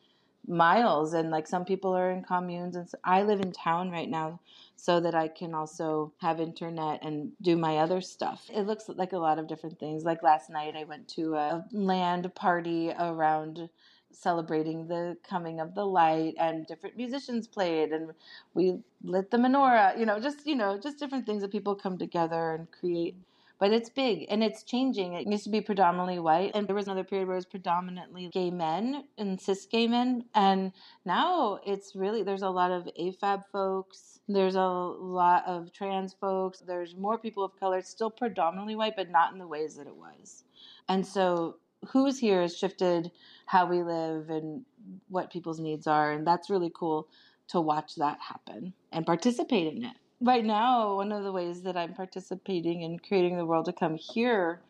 [0.47, 4.09] miles and like some people are in communes and so I live in town right
[4.11, 4.41] now
[4.77, 8.51] so that I can also have internet and do my other stuff.
[8.53, 10.05] It looks like a lot of different things.
[10.05, 13.69] Like last night I went to a land party around
[14.13, 18.13] celebrating the coming of the light and different musicians played and
[18.55, 21.99] we lit the menorah, you know, just you know, just different things that people come
[21.99, 23.17] together and create
[23.61, 25.13] but it's big and it's changing.
[25.13, 28.31] It used to be predominantly white, and there was another period where it was predominantly
[28.33, 30.25] gay men and cis gay men.
[30.35, 30.73] And
[31.05, 36.61] now it's really, there's a lot of AFAB folks, there's a lot of trans folks,
[36.61, 37.79] there's more people of color.
[37.79, 40.45] It's still predominantly white, but not in the ways that it was.
[40.89, 41.57] And so
[41.89, 43.11] who's here has shifted
[43.45, 44.65] how we live and
[45.09, 46.13] what people's needs are.
[46.13, 47.09] And that's really cool
[47.49, 51.77] to watch that happen and participate in it right now, one of the ways that
[51.77, 54.61] I'm participating in creating the world to come here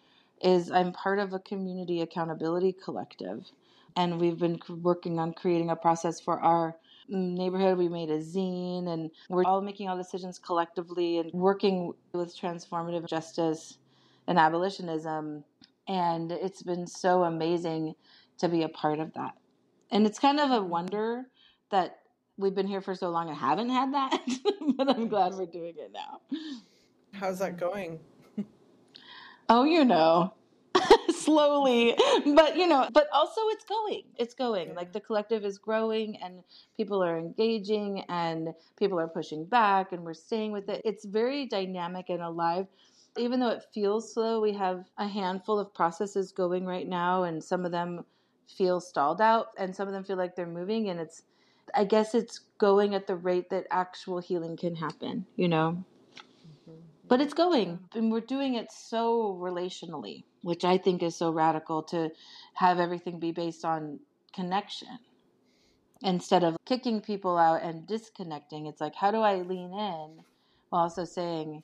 [0.42, 3.50] is I'm part of a community accountability collective.
[3.96, 6.76] And we've been working on creating a process for our
[7.08, 7.76] neighborhood.
[7.76, 13.06] We made a zine, and we're all making all decisions collectively and working with transformative
[13.08, 13.78] justice
[14.28, 15.44] and abolitionism.
[15.88, 17.94] And it's been so amazing
[18.38, 19.32] to be a part of that.
[19.90, 21.24] And it's kind of a wonder
[21.70, 21.99] that
[22.40, 24.20] we've been here for so long and haven't had that,
[24.76, 26.20] but I'm glad we're doing it now.
[27.12, 28.00] How's that going?
[29.48, 30.34] Oh, you know,
[31.10, 34.04] slowly, but you know, but also it's going.
[34.16, 34.74] It's going.
[34.74, 36.44] Like the collective is growing and
[36.76, 40.82] people are engaging and people are pushing back and we're staying with it.
[40.84, 42.66] It's very dynamic and alive.
[43.16, 47.42] Even though it feels slow, we have a handful of processes going right now and
[47.42, 48.04] some of them
[48.46, 51.22] feel stalled out and some of them feel like they're moving and it's
[51.74, 55.84] I guess it's going at the rate that actual healing can happen, you know?
[56.16, 56.80] Mm-hmm.
[57.08, 61.82] But it's going, and we're doing it so relationally, which I think is so radical
[61.84, 62.10] to
[62.54, 64.00] have everything be based on
[64.34, 64.98] connection
[66.02, 68.66] instead of kicking people out and disconnecting.
[68.66, 70.24] It's like, how do I lean in
[70.72, 71.62] also saying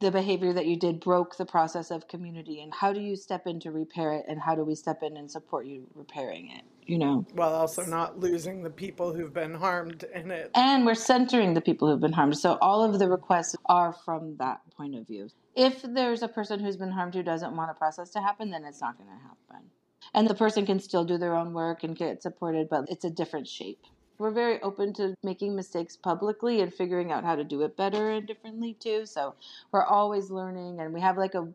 [0.00, 3.46] the behavior that you did broke the process of community and how do you step
[3.46, 6.64] in to repair it and how do we step in and support you repairing it
[6.86, 7.26] you know?
[7.32, 10.50] While also not losing the people who've been harmed in it.
[10.54, 14.36] And we're centering the people who've been harmed so all of the requests are from
[14.38, 15.28] that point of view.
[15.54, 18.64] If there's a person who's been harmed who doesn't want a process to happen then
[18.64, 19.70] it's not going to happen.
[20.12, 23.10] And the person can still do their own work and get supported but it's a
[23.10, 23.80] different shape
[24.18, 28.10] we're very open to making mistakes publicly and figuring out how to do it better
[28.10, 29.06] and differently too.
[29.06, 29.34] So
[29.72, 31.48] we're always learning, and we have like a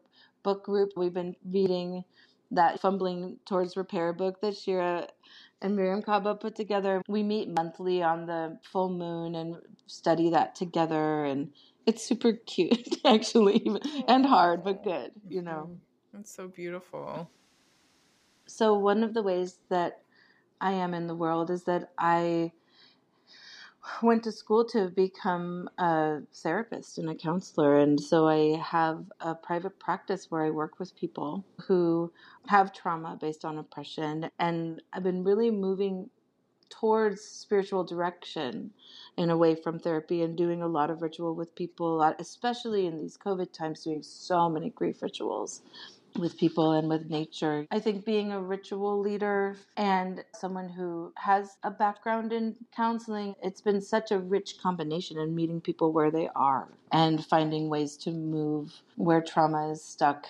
[0.44, 0.92] book group.
[0.96, 2.04] We've been reading
[2.52, 5.08] that Fumbling Towards Repair book that Shira
[5.62, 7.02] and Mariame Kaba put together.
[7.08, 11.52] We meet monthly on the full moon and study that together, and
[11.86, 13.66] it's super cute actually,
[14.08, 15.70] and hard but good, you know.
[15.70, 15.76] Mm-hmm.
[16.14, 17.30] That's so beautiful.
[18.48, 20.02] So one of the ways that
[20.62, 22.52] I am in the world is that I
[24.02, 27.80] went to school to become a therapist and a counselor.
[27.80, 32.12] And so I have a private practice where I work with people who
[32.48, 34.30] have trauma based on oppression.
[34.38, 36.10] And I've been really moving
[36.70, 38.72] towards spiritual direction
[39.18, 43.18] and away from therapy and doing a lot of ritual with people, especially in these
[43.18, 45.62] COVID times, doing so many grief rituals
[46.20, 47.66] with people and with nature.
[47.72, 53.62] I think being a ritual leader and someone who has a background in counseling, it's
[53.62, 58.12] been such a rich combination in meeting people where they are and finding ways to
[58.12, 60.28] move where trauma is stuck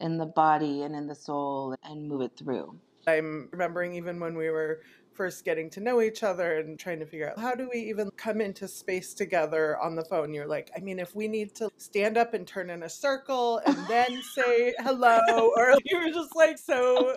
[0.00, 2.78] in the body and in the soul and move it through.
[3.06, 4.80] I'm remembering even when we were
[5.20, 8.10] first getting to know each other and trying to figure out how do we even
[8.12, 10.32] come into space together on the phone.
[10.32, 13.60] You're like, I mean, if we need to stand up and turn in a circle
[13.66, 17.16] and then say hello, or you were just like so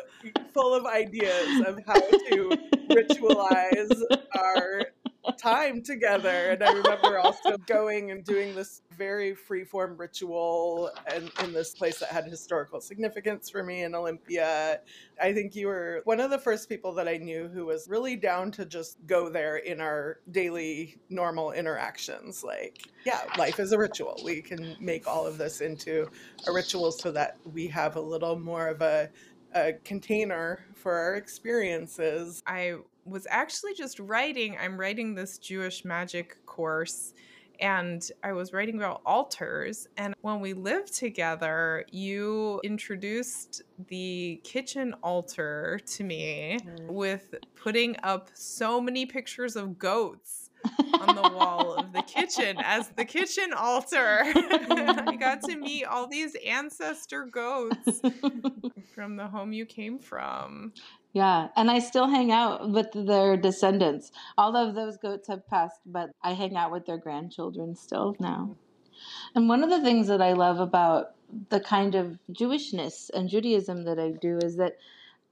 [0.54, 2.58] full of ideas of how to
[2.92, 4.02] ritualize
[4.36, 4.88] our
[5.32, 6.52] time together.
[6.52, 12.00] And I remember also going and doing this very freeform ritual and in this place
[12.00, 14.82] that had historical significance for me in Olympia.
[15.22, 18.16] I think you were one of the first people that I knew who was really
[18.16, 22.44] down to just go there in our daily normal interactions.
[22.44, 24.20] Like, yeah, life is a ritual.
[24.24, 26.10] We can make all of this into
[26.48, 29.10] a ritual so that we have a little more of a
[29.56, 32.42] a container for our experiences.
[32.48, 37.14] I was actually just writing, I'm writing this Jewish magic course
[37.60, 39.88] and I was writing about altars.
[39.98, 46.88] And when we lived together, you introduced the kitchen altar to me mm.
[46.88, 50.50] with putting up so many pictures of goats
[51.00, 54.24] on the wall of the kitchen as the kitchen altar.
[54.26, 58.02] I got to meet all these ancestor goats
[58.96, 60.74] from the home you came from.
[61.14, 64.12] Yeah, and I still hang out with their descendants.
[64.36, 68.50] All of those goats have passed, but I hang out with their grandchildren still now.
[68.50, 68.60] Mm-hmm.
[69.36, 71.14] And one of the things that I love about
[71.50, 74.78] the kind of Jewishness and Judaism that I do is that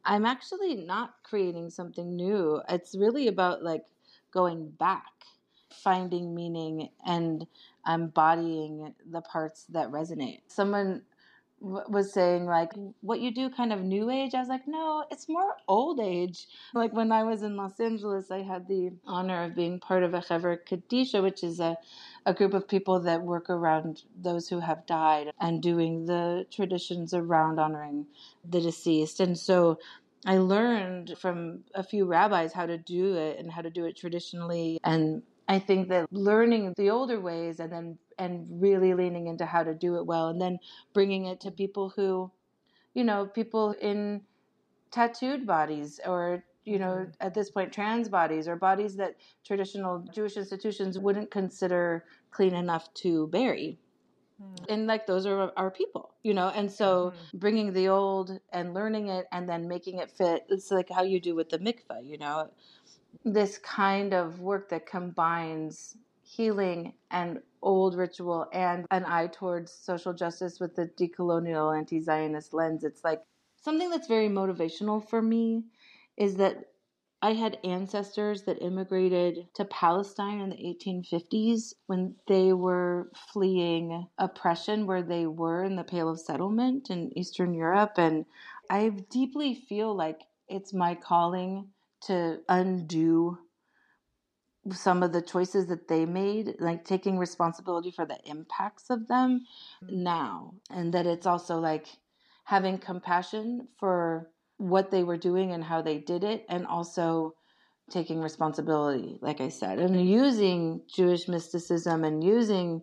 [0.06, 2.62] I'm actually not creating something new.
[2.70, 3.84] It's really about like
[4.32, 5.12] going back,
[5.70, 7.46] finding meaning, and
[7.88, 10.42] embodying the parts that resonate.
[10.48, 11.04] Someone
[11.62, 14.34] was saying like what you do kind of new age?
[14.36, 16.48] I was like no it's more old age.
[16.74, 20.14] Like when i was in los angeles i had the honor of being part of
[20.14, 21.78] a Chevra Kadisha which is a,
[22.26, 27.14] a group of people that work around those who have died and doing the traditions
[27.14, 28.08] around honoring
[28.50, 29.20] the deceased.
[29.20, 29.80] And so
[30.26, 33.98] I learned from a few rabbis how to do it and how to do it
[33.98, 34.80] traditionally.
[34.84, 39.64] And I think that learning the older ways and then and really leaning into how
[39.64, 40.60] to do it well and then
[40.94, 42.32] bringing it to people who
[42.94, 44.22] you know people in
[44.92, 47.12] tattooed bodies or you know mm-hmm.
[47.20, 52.94] at this point trans bodies or bodies that traditional Jewish institutions wouldn't consider clean enough
[52.94, 53.80] to bury
[54.42, 54.66] mm.
[54.70, 57.38] and like those are our people you know and so mm-hmm.
[57.40, 61.20] bringing the old and learning it and then making it fit it's like how you
[61.20, 62.48] do with the mikvah you know
[63.26, 65.98] this kind of work that combines
[66.36, 72.54] healing and old ritual and an eye towards social justice with the decolonial anti Zionist
[72.54, 72.84] lens.
[72.84, 73.22] It's like
[73.62, 75.64] something that's very motivational for me
[76.18, 76.66] is that
[77.22, 84.88] I had ancestors that immigrated to Palestine in the 1850s when they were fleeing oppression
[84.88, 87.94] where they were in the Pale of Settlement in Eastern Europe.
[87.98, 88.26] And
[88.72, 91.70] I deeply feel like it's my calling
[92.08, 93.38] to undo
[94.72, 99.46] some of the choices that they made, like taking responsibility for the impacts of them
[99.84, 100.04] mm-hmm.
[100.04, 100.54] now.
[100.70, 101.88] And that it's also like
[102.44, 107.34] having compassion for what they were doing and how they did it, and also
[107.90, 112.82] taking responsibility, like I said, and using Jewish mysticism and using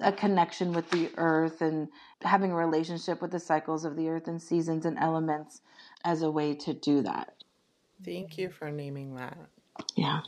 [0.00, 1.88] a connection with the earth and
[2.22, 5.60] having a relationship with the cycles of the earth and seasons and elements
[6.04, 7.34] as a way to do that.
[8.04, 9.36] Thank you for naming that.
[9.94, 10.20] Yeah.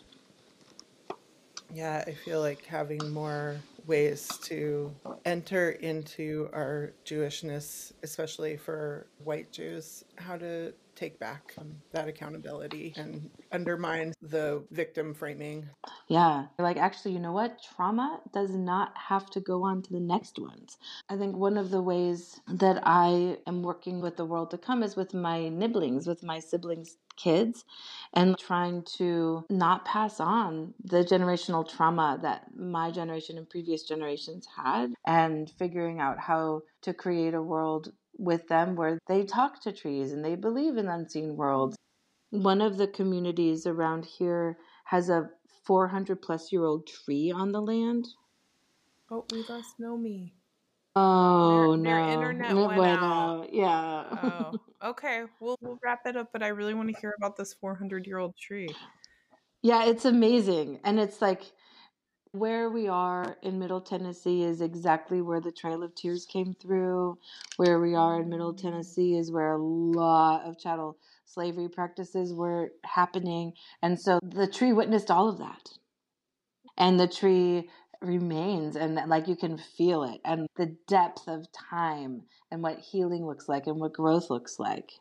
[1.72, 3.56] Yeah, I feel like having more
[3.86, 4.94] ways to
[5.24, 11.54] enter into our Jewishness, especially for white Jews, how to take back
[11.92, 15.68] that accountability and undermine the victim framing.
[16.08, 16.46] Yeah.
[16.58, 17.62] Like, actually, you know what?
[17.62, 20.76] Trauma does not have to go on to the next ones.
[21.08, 24.82] I think one of the ways that I am working with the world to come
[24.82, 27.64] is with my nibblings, with my siblings' kids,
[28.14, 34.46] and trying to not pass on the generational trauma that my generation and previous generations
[34.56, 39.72] had, and figuring out how to create a world with them where they talk to
[39.72, 41.76] trees and they believe in unseen worlds.
[42.30, 45.30] One of the communities around here has a
[45.64, 48.06] 400 plus year old tree on the land.
[49.10, 50.32] Oh, we lost Nomi.
[50.96, 51.82] Oh their, no!
[51.84, 53.44] Their internet went, went out.
[53.44, 53.52] out.
[53.52, 54.04] Yeah.
[54.22, 54.58] oh,
[54.90, 55.24] okay.
[55.40, 58.18] We'll we'll wrap it up, but I really want to hear about this 400 year
[58.18, 58.68] old tree.
[59.62, 61.42] Yeah, it's amazing, and it's like
[62.32, 67.18] where we are in Middle Tennessee is exactly where the Trail of Tears came through.
[67.56, 72.72] Where we are in Middle Tennessee is where a lot of chattel slavery practices were
[72.84, 73.52] happening.
[73.82, 75.70] And so the tree witnessed all of that.
[76.76, 77.68] And the tree
[78.00, 83.26] remains and like you can feel it and the depth of time and what healing
[83.26, 84.92] looks like and what growth looks like.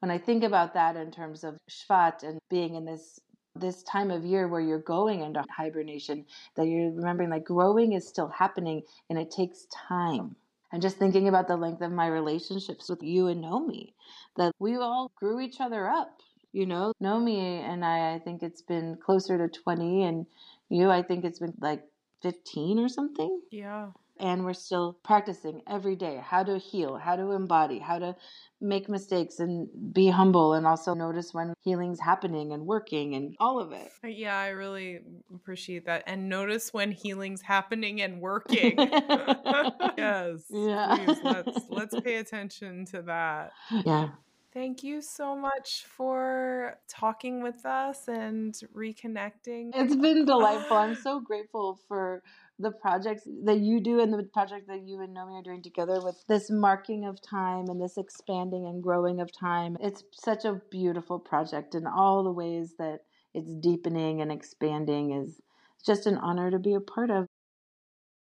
[0.00, 3.20] When I think about that in terms of Shvat and being in this
[3.54, 6.24] this time of year where you're going into hibernation
[6.56, 10.36] that you're remembering like growing is still happening and it takes time
[10.72, 13.92] and just thinking about the length of my relationships with you and Nomi,
[14.36, 16.20] that we all grew each other up.
[16.52, 20.26] You know, Nomi and I, I think it's been closer to 20, and
[20.68, 21.84] you, I think it's been like
[22.22, 23.40] 15 or something.
[23.50, 23.90] Yeah
[24.20, 28.14] and we're still practicing every day how to heal, how to embody, how to
[28.60, 33.58] make mistakes and be humble and also notice when healing's happening and working and all
[33.58, 33.90] of it.
[34.04, 35.00] Uh, yeah, I really
[35.34, 36.04] appreciate that.
[36.06, 38.74] And notice when healing's happening and working.
[39.98, 40.44] yes.
[40.50, 40.96] Yeah.
[40.96, 43.52] Please, let's let's pay attention to that.
[43.84, 44.10] Yeah.
[44.52, 49.70] Thank you so much for talking with us and reconnecting.
[49.74, 50.76] It's been delightful.
[50.76, 52.24] I'm so grateful for
[52.60, 56.00] the projects that you do and the project that you and Nomi are doing together
[56.02, 59.76] with this marking of time and this expanding and growing of time.
[59.80, 63.00] It's such a beautiful project in all the ways that
[63.32, 65.40] it's deepening and expanding is
[65.84, 67.26] just an honor to be a part of.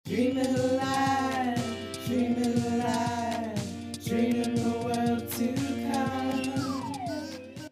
[0.06, 5.54] Dreaming alive, dreaming alive, dreaming the world to
[5.92, 7.70] come.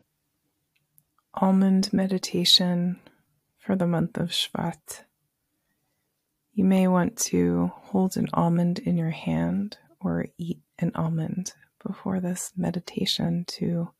[1.36, 3.00] Almond meditation
[3.60, 5.04] for the month of Shvat.
[6.58, 11.54] You may want to hold an almond in your hand or eat an almond
[11.86, 13.92] before this meditation to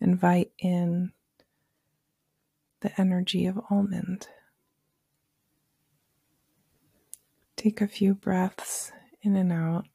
[0.00, 1.10] invite in
[2.82, 4.28] the energy of almond.
[7.56, 8.92] Take a few breaths
[9.22, 9.86] in and out,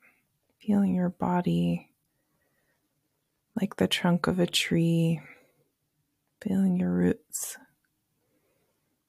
[0.59, 1.89] feeling your body
[3.57, 5.21] like the trunk of a tree,
[6.41, 7.55] feeling your roots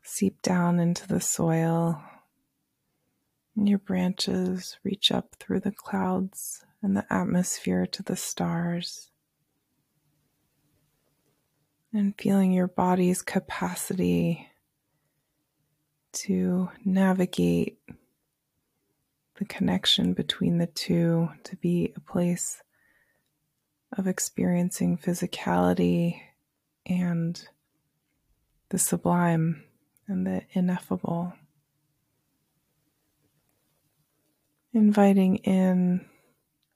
[0.05, 2.01] seep down into the soil,
[3.57, 9.11] your branches reach up through the clouds and the atmosphere to the stars.
[11.93, 14.49] And feeling your body's capacity
[16.13, 17.79] to navigate
[19.37, 22.63] the connection between the two to be a place
[23.97, 26.21] of experiencing physicality
[26.87, 27.49] and
[28.71, 29.65] the sublime
[30.09, 31.33] and the ineffable.
[34.75, 36.05] Inviting in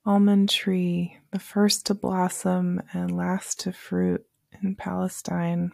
[0.07, 4.24] almond tree, the first to blossom and last to fruit
[4.62, 5.72] in Palestine.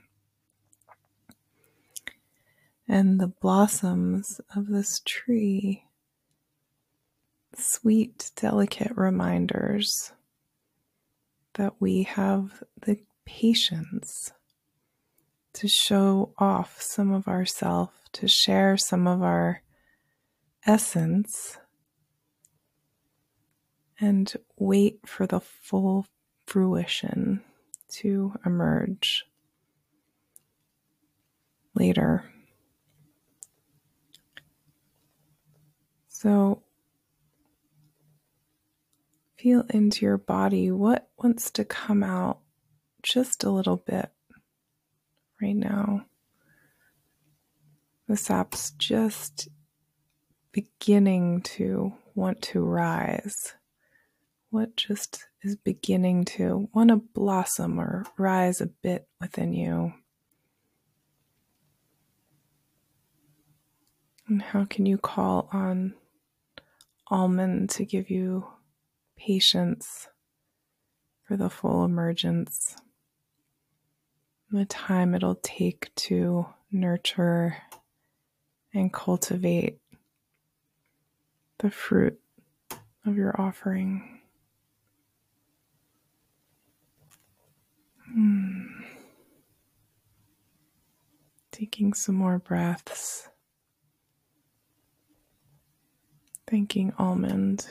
[2.89, 5.85] And the blossoms of this tree
[7.55, 10.12] sweet, delicate reminders
[11.55, 14.33] that we have the patience
[15.53, 19.62] to show off some of ourself, to share some of our
[20.66, 21.59] essence,
[24.01, 26.07] and wait for the full
[26.47, 27.43] fruition
[27.89, 29.25] to emerge
[31.75, 32.25] later.
[36.09, 36.63] So,
[39.45, 42.39] Feel into your body what wants to come out
[43.03, 44.11] just a little bit
[45.43, 46.07] right now.
[48.09, 49.49] The sap's just
[50.51, 53.53] beginning to want to rise.
[54.55, 59.95] What just is beginning to want to blossom or rise a bit within you?
[64.29, 65.95] And how can you call on
[67.09, 68.47] almond to give you
[69.17, 70.07] patience
[71.25, 72.77] for the full emergence,
[74.53, 77.57] the time it'll take to nurture
[78.73, 79.81] and cultivate
[81.59, 82.21] the fruit
[83.05, 84.14] of your offering.
[88.15, 88.62] Hmm.
[91.51, 93.29] Taking some more breaths.
[96.47, 97.67] Thanking Almond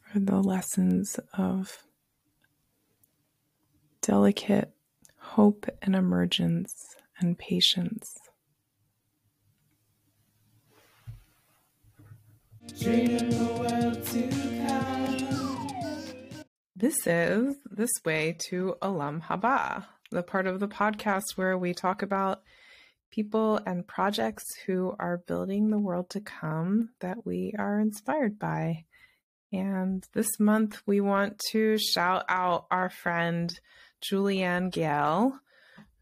[0.00, 1.84] for the lessons of
[4.00, 4.72] delicate
[5.18, 8.18] hope and emergence and patience.
[16.80, 22.02] This is This Way to Olam haBa, the part of the podcast where we talk
[22.02, 22.42] about
[23.10, 28.84] people and projects who are building the world to come that we are inspired by.
[29.52, 33.52] And this month, we want to shout out our friend
[34.00, 35.32] Julianne Gale,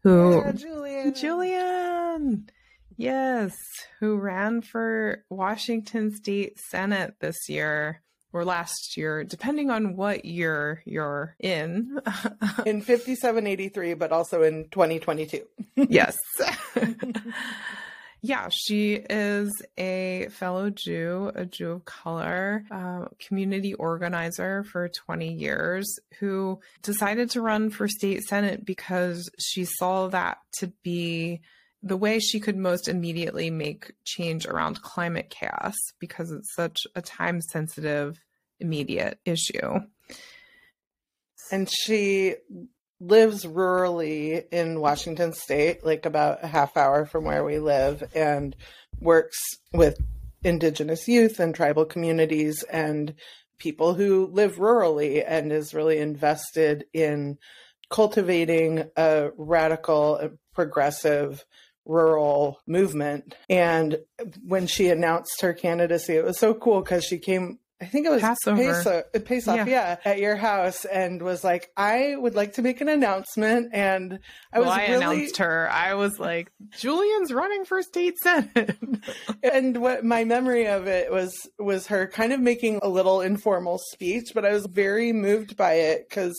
[0.03, 1.19] who yeah, Julianne.
[1.19, 2.49] Julianne,
[2.95, 3.51] yes,
[3.99, 8.03] who ran for Washington State Senate this year
[8.33, 11.99] or last year, depending on what year you're in.
[12.65, 15.45] in 5783, but also in 2022.
[15.75, 16.17] yes.
[18.21, 25.33] Yeah, she is a fellow Jew, a Jew of color, uh, community organizer for 20
[25.33, 31.41] years who decided to run for state senate because she saw that to be
[31.83, 37.01] the way she could most immediately make change around climate chaos because it's such a
[37.01, 38.19] time sensitive,
[38.59, 39.79] immediate issue.
[41.51, 42.35] And she
[42.99, 48.55] lives rurally in Washington state, like about a half hour from where we live, and
[48.99, 49.37] works
[49.71, 49.99] with
[50.43, 53.13] indigenous youth and tribal communities and
[53.59, 57.37] people who live rurally and is really invested in
[57.89, 61.45] cultivating a radical, progressive
[61.87, 63.35] rural movement.
[63.49, 63.97] And
[64.45, 68.09] when she announced her candidacy, it was so cool because she came I think it
[68.09, 68.57] was Passover.
[68.57, 69.65] Pesach, Pesach yeah.
[69.67, 69.97] yeah.
[70.03, 74.19] at your house, and was like, "I would like to make an announcement." And
[74.51, 74.95] I was I really...
[74.95, 75.69] announced her.
[75.71, 78.75] I was like, "Julianne's running for state senate."
[79.43, 83.79] and what my memory of it was was her kind of making a little informal
[83.91, 86.33] speech, but I was very moved by it because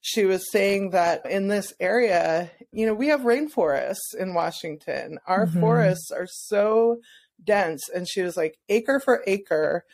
[0.00, 5.18] she was saying that in this area, you know, we have rainforests in Washington.
[5.26, 5.60] Our mm-hmm.
[5.60, 6.98] forests are so
[7.42, 9.84] dense, and she was like, acre for acre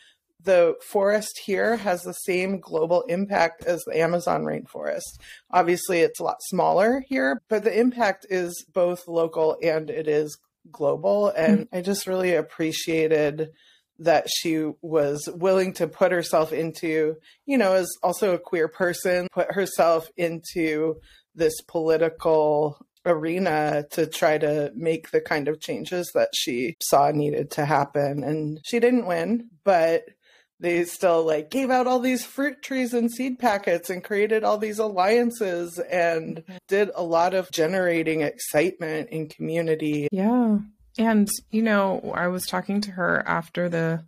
[0.45, 5.19] the forest here has the same global impact as the Amazon rainforest.
[5.51, 10.37] Obviously, it's a lot smaller here, but the impact is both local and it is
[10.71, 11.29] global.
[11.29, 11.75] And mm-hmm.
[11.75, 13.49] I just really appreciated
[13.99, 17.15] that she was willing to put herself into,
[17.45, 20.95] you know, as also a queer person, put herself into
[21.33, 27.51] this political arena to try to make the kind of changes that she saw needed
[27.51, 28.23] to happen.
[28.23, 30.05] And she didn't win, but
[30.59, 34.57] they still like gave out all these fruit trees and seed packets and created all
[34.57, 36.57] these alliances and mm-hmm.
[36.67, 40.07] did a lot of generating excitement in community.
[40.11, 40.59] Yeah.
[40.97, 44.05] And, you know, I was talking to her after the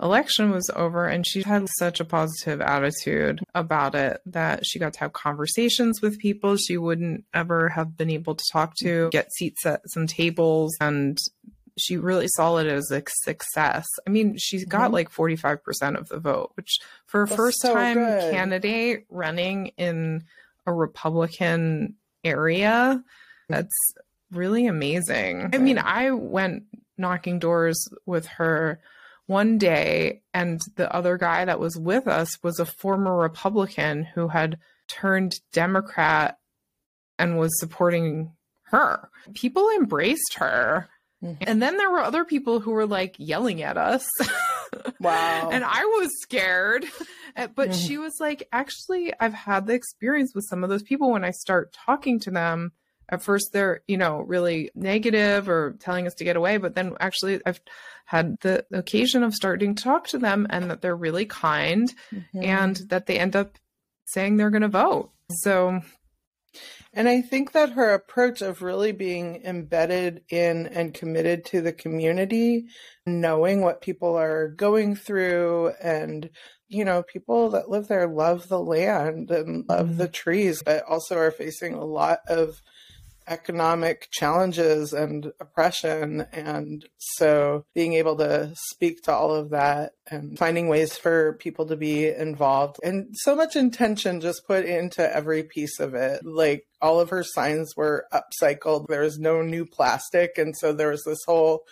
[0.00, 4.92] election was over and she had such a positive attitude about it that she got
[4.92, 9.32] to have conversations with people she wouldn't ever have been able to talk to, get
[9.32, 11.18] seats at some tables and
[11.78, 13.86] she really saw it as a success.
[14.06, 14.94] I mean, she got mm-hmm.
[14.94, 20.24] like 45% of the vote, which for a first time so candidate running in
[20.66, 23.02] a Republican area,
[23.48, 23.74] that's
[24.36, 25.50] really amazing.
[25.52, 26.64] I mean, I went
[26.98, 28.80] knocking doors with her
[29.26, 34.28] one day, and the other guy that was with us was a former Republican who
[34.28, 34.58] had
[34.88, 36.38] turned Democrat
[37.18, 38.32] and was supporting
[38.64, 39.08] her.
[39.34, 40.88] People embraced her
[41.22, 41.44] Mm-hmm.
[41.46, 44.06] And then there were other people who were like yelling at us.
[45.00, 45.50] wow.
[45.50, 46.84] and I was scared.
[47.36, 47.86] Uh, but mm-hmm.
[47.86, 51.30] she was like, actually, I've had the experience with some of those people when I
[51.30, 52.72] start talking to them.
[53.08, 56.56] At first, they're, you know, really negative or telling us to get away.
[56.56, 57.60] But then actually, I've
[58.04, 62.42] had the occasion of starting to talk to them and that they're really kind mm-hmm.
[62.42, 63.58] and that they end up
[64.06, 65.10] saying they're going to vote.
[65.30, 65.80] So
[66.96, 71.72] and I think that her approach of really being embedded in and committed to the
[71.72, 72.68] community,
[73.04, 76.30] knowing what people are going through, and,
[76.68, 79.98] you know, people that live there love the land and love mm-hmm.
[79.98, 82.62] the trees, but also are facing a lot of
[83.28, 86.26] economic challenges and oppression.
[86.32, 91.66] And so being able to speak to all of that and finding ways for people
[91.66, 96.24] to be involved and so much intention just put into every piece of it.
[96.24, 98.86] Like all of her signs were upcycled.
[98.88, 100.38] There was no new plastic.
[100.38, 101.64] And so there was this whole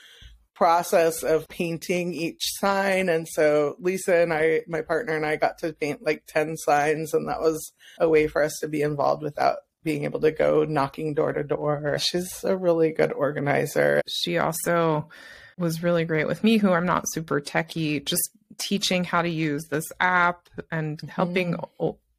[0.54, 5.58] process of painting each sign and so Lisa and I my partner and I got
[5.58, 9.22] to paint like 10 signs and that was a way for us to be involved
[9.22, 11.96] without being able to go knocking door to door.
[11.98, 14.00] She's a really good organizer.
[14.08, 15.08] She also
[15.56, 19.66] was really great with me, who I'm not super techy, just teaching how to use
[19.70, 21.08] this app and mm-hmm.
[21.08, 21.56] helping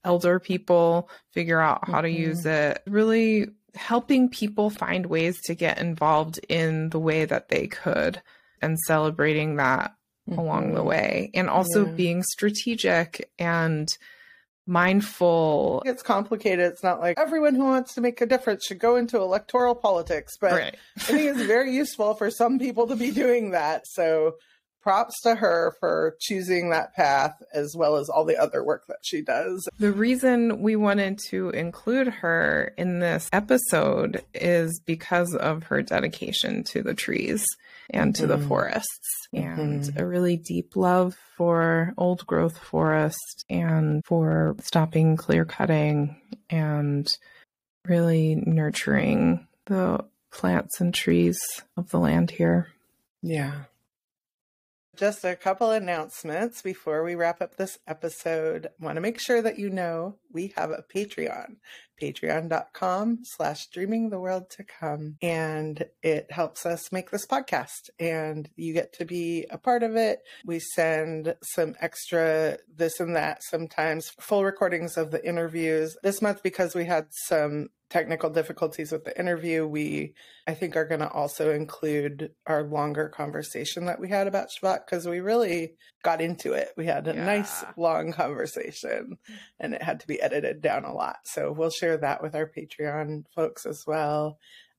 [0.04, 2.04] elder people figure out how mm-hmm.
[2.04, 2.82] to use it.
[2.86, 8.22] Really helping people find ways to get involved in the way that they could
[8.62, 9.94] and celebrating that
[10.30, 10.40] mm-hmm.
[10.40, 10.90] along the mm-hmm.
[10.90, 11.92] way and also yeah.
[11.92, 13.98] being strategic and
[14.66, 15.84] mindful.
[15.86, 16.72] It's complicated.
[16.72, 20.34] It's not like everyone who wants to make a difference should go into electoral politics,
[20.40, 20.76] but right.
[20.98, 23.84] I think it's very useful for some people to be doing that.
[23.88, 24.36] So
[24.86, 29.00] props to her for choosing that path as well as all the other work that
[29.02, 29.68] she does.
[29.80, 36.64] The reason we wanted to include her in this episode is because of her dedication
[36.66, 37.44] to the trees
[37.90, 38.28] and to mm.
[38.28, 40.00] the forests and mm-hmm.
[40.00, 46.20] a really deep love for old growth forest and for stopping clear cutting
[46.50, 47.18] and
[47.88, 51.40] really nurturing the plants and trees
[51.78, 52.68] of the land here.
[53.22, 53.64] Yeah.
[54.96, 58.68] Just a couple announcements before we wrap up this episode.
[58.68, 61.58] I want to make sure that you know we have a Patreon,
[62.02, 65.18] patreon.com slash dreaming the world to come.
[65.22, 69.96] And it helps us make this podcast and you get to be a part of
[69.96, 70.20] it.
[70.46, 76.44] We send some extra this and that sometimes full recordings of the interviews this month
[76.44, 80.14] because we had some technical difficulties with the interview, we
[80.48, 84.86] I think are going to also include our longer conversation that we had about Shabbat
[84.86, 86.70] because we really got into it.
[86.78, 87.26] We had a yeah.
[87.26, 89.18] nice long conversation
[89.60, 91.18] and it had to be edited down a lot.
[91.24, 94.38] So we'll share that with our Patreon folks as well.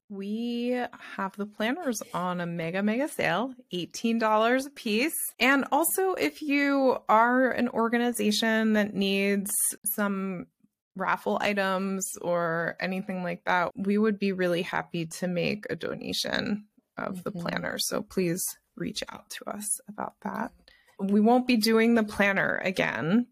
[0.08, 0.68] we
[1.16, 5.16] have the planners on a mega, mega sale, $18 a piece.
[5.40, 9.50] And also, if you are an organization that needs
[9.84, 10.46] some
[10.94, 16.66] raffle items or anything like that, we would be really happy to make a donation
[16.96, 17.40] of the Mhm.
[17.40, 17.76] planner.
[17.78, 18.40] So please
[18.76, 20.52] reach out to us about that.
[21.00, 23.26] We won't be doing the planner again,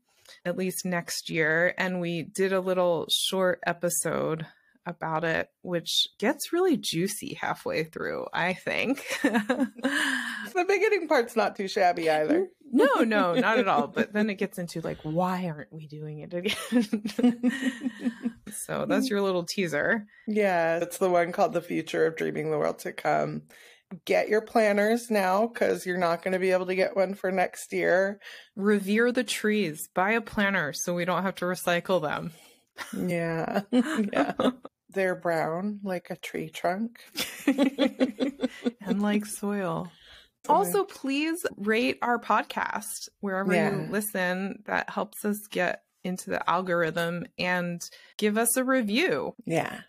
[0.45, 1.75] at least next year.
[1.79, 4.47] And we did a little short episode
[4.87, 9.05] about it, which gets really juicy halfway through, I think.
[10.55, 12.47] The beginning part's not too shabby either.
[12.71, 13.89] no, no, not at all.
[13.89, 17.43] But then it gets into like, why aren't we doing it again?
[18.53, 20.07] so that's your little teaser.
[20.29, 23.43] Yeah, it's the one called The Future of Dreaming the World to Come.
[24.05, 27.31] Get your planners now because you're not going to be able to get one for
[27.31, 28.21] next year.
[28.57, 29.89] Revere the trees.
[29.95, 32.33] Buy a planner so we don't have to recycle them.
[32.97, 33.63] Yeah.
[33.71, 34.33] yeah.
[34.91, 36.99] They're brown like a tree trunk.
[37.47, 39.91] and like soil.
[40.47, 43.71] Also, please rate our podcast wherever Yeah.
[43.75, 44.63] you listen.
[44.67, 47.81] That helps us get into the algorithm and
[48.19, 49.35] give us a review.
[49.47, 49.81] Yeah.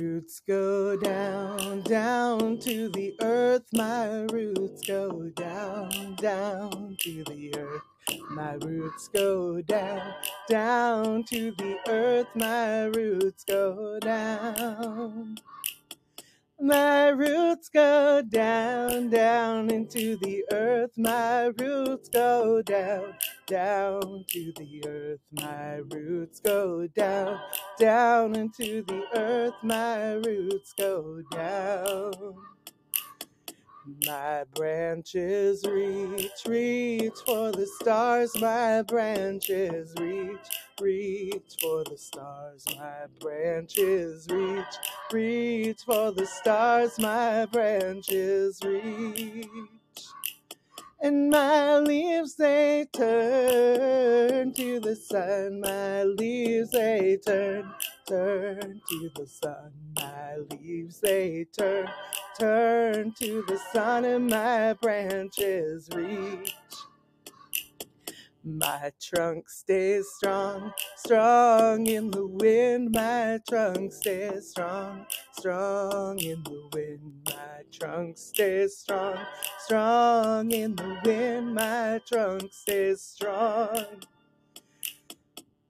[0.00, 3.64] Roots go down, down to the earth.
[3.72, 7.82] My roots go down, down to the earth.
[8.30, 10.14] My roots go down,
[10.48, 12.28] down to the earth.
[12.34, 15.38] My roots go down.
[16.60, 20.92] My roots go down, down into the earth.
[20.96, 23.14] My roots go down,
[23.46, 25.20] down to the earth.
[25.32, 27.40] My roots go down,
[27.78, 29.54] down into the earth.
[29.62, 32.12] My roots go down.
[33.86, 38.32] My branches reach, reach for the stars.
[38.40, 40.38] My branches reach,
[40.80, 42.64] reach for the stars.
[42.78, 44.64] My branches reach,
[45.12, 46.98] reach for the stars.
[46.98, 49.48] My branches reach.
[51.00, 55.60] And my leaves they turn to the sun.
[55.60, 57.72] My leaves they turn,
[58.08, 59.72] turn to the sun.
[59.96, 61.88] My leaves they turn,
[62.40, 64.06] turn to the sun.
[64.06, 66.56] And my branches reach.
[68.44, 72.92] My trunk stays strong, strong in the wind.
[72.92, 77.22] My trunk stays strong, strong in the wind.
[77.26, 79.18] My trunk stays strong,
[79.60, 81.54] strong in the wind.
[81.54, 84.02] My trunk stays strong.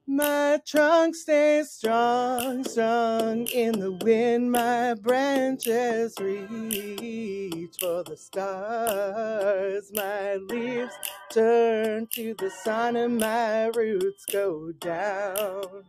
[0.07, 4.51] My trunk stays strong, strong in the wind.
[4.51, 9.91] My branches reach for the stars.
[9.95, 10.93] My leaves
[11.31, 15.85] turn to the sun and my roots go down.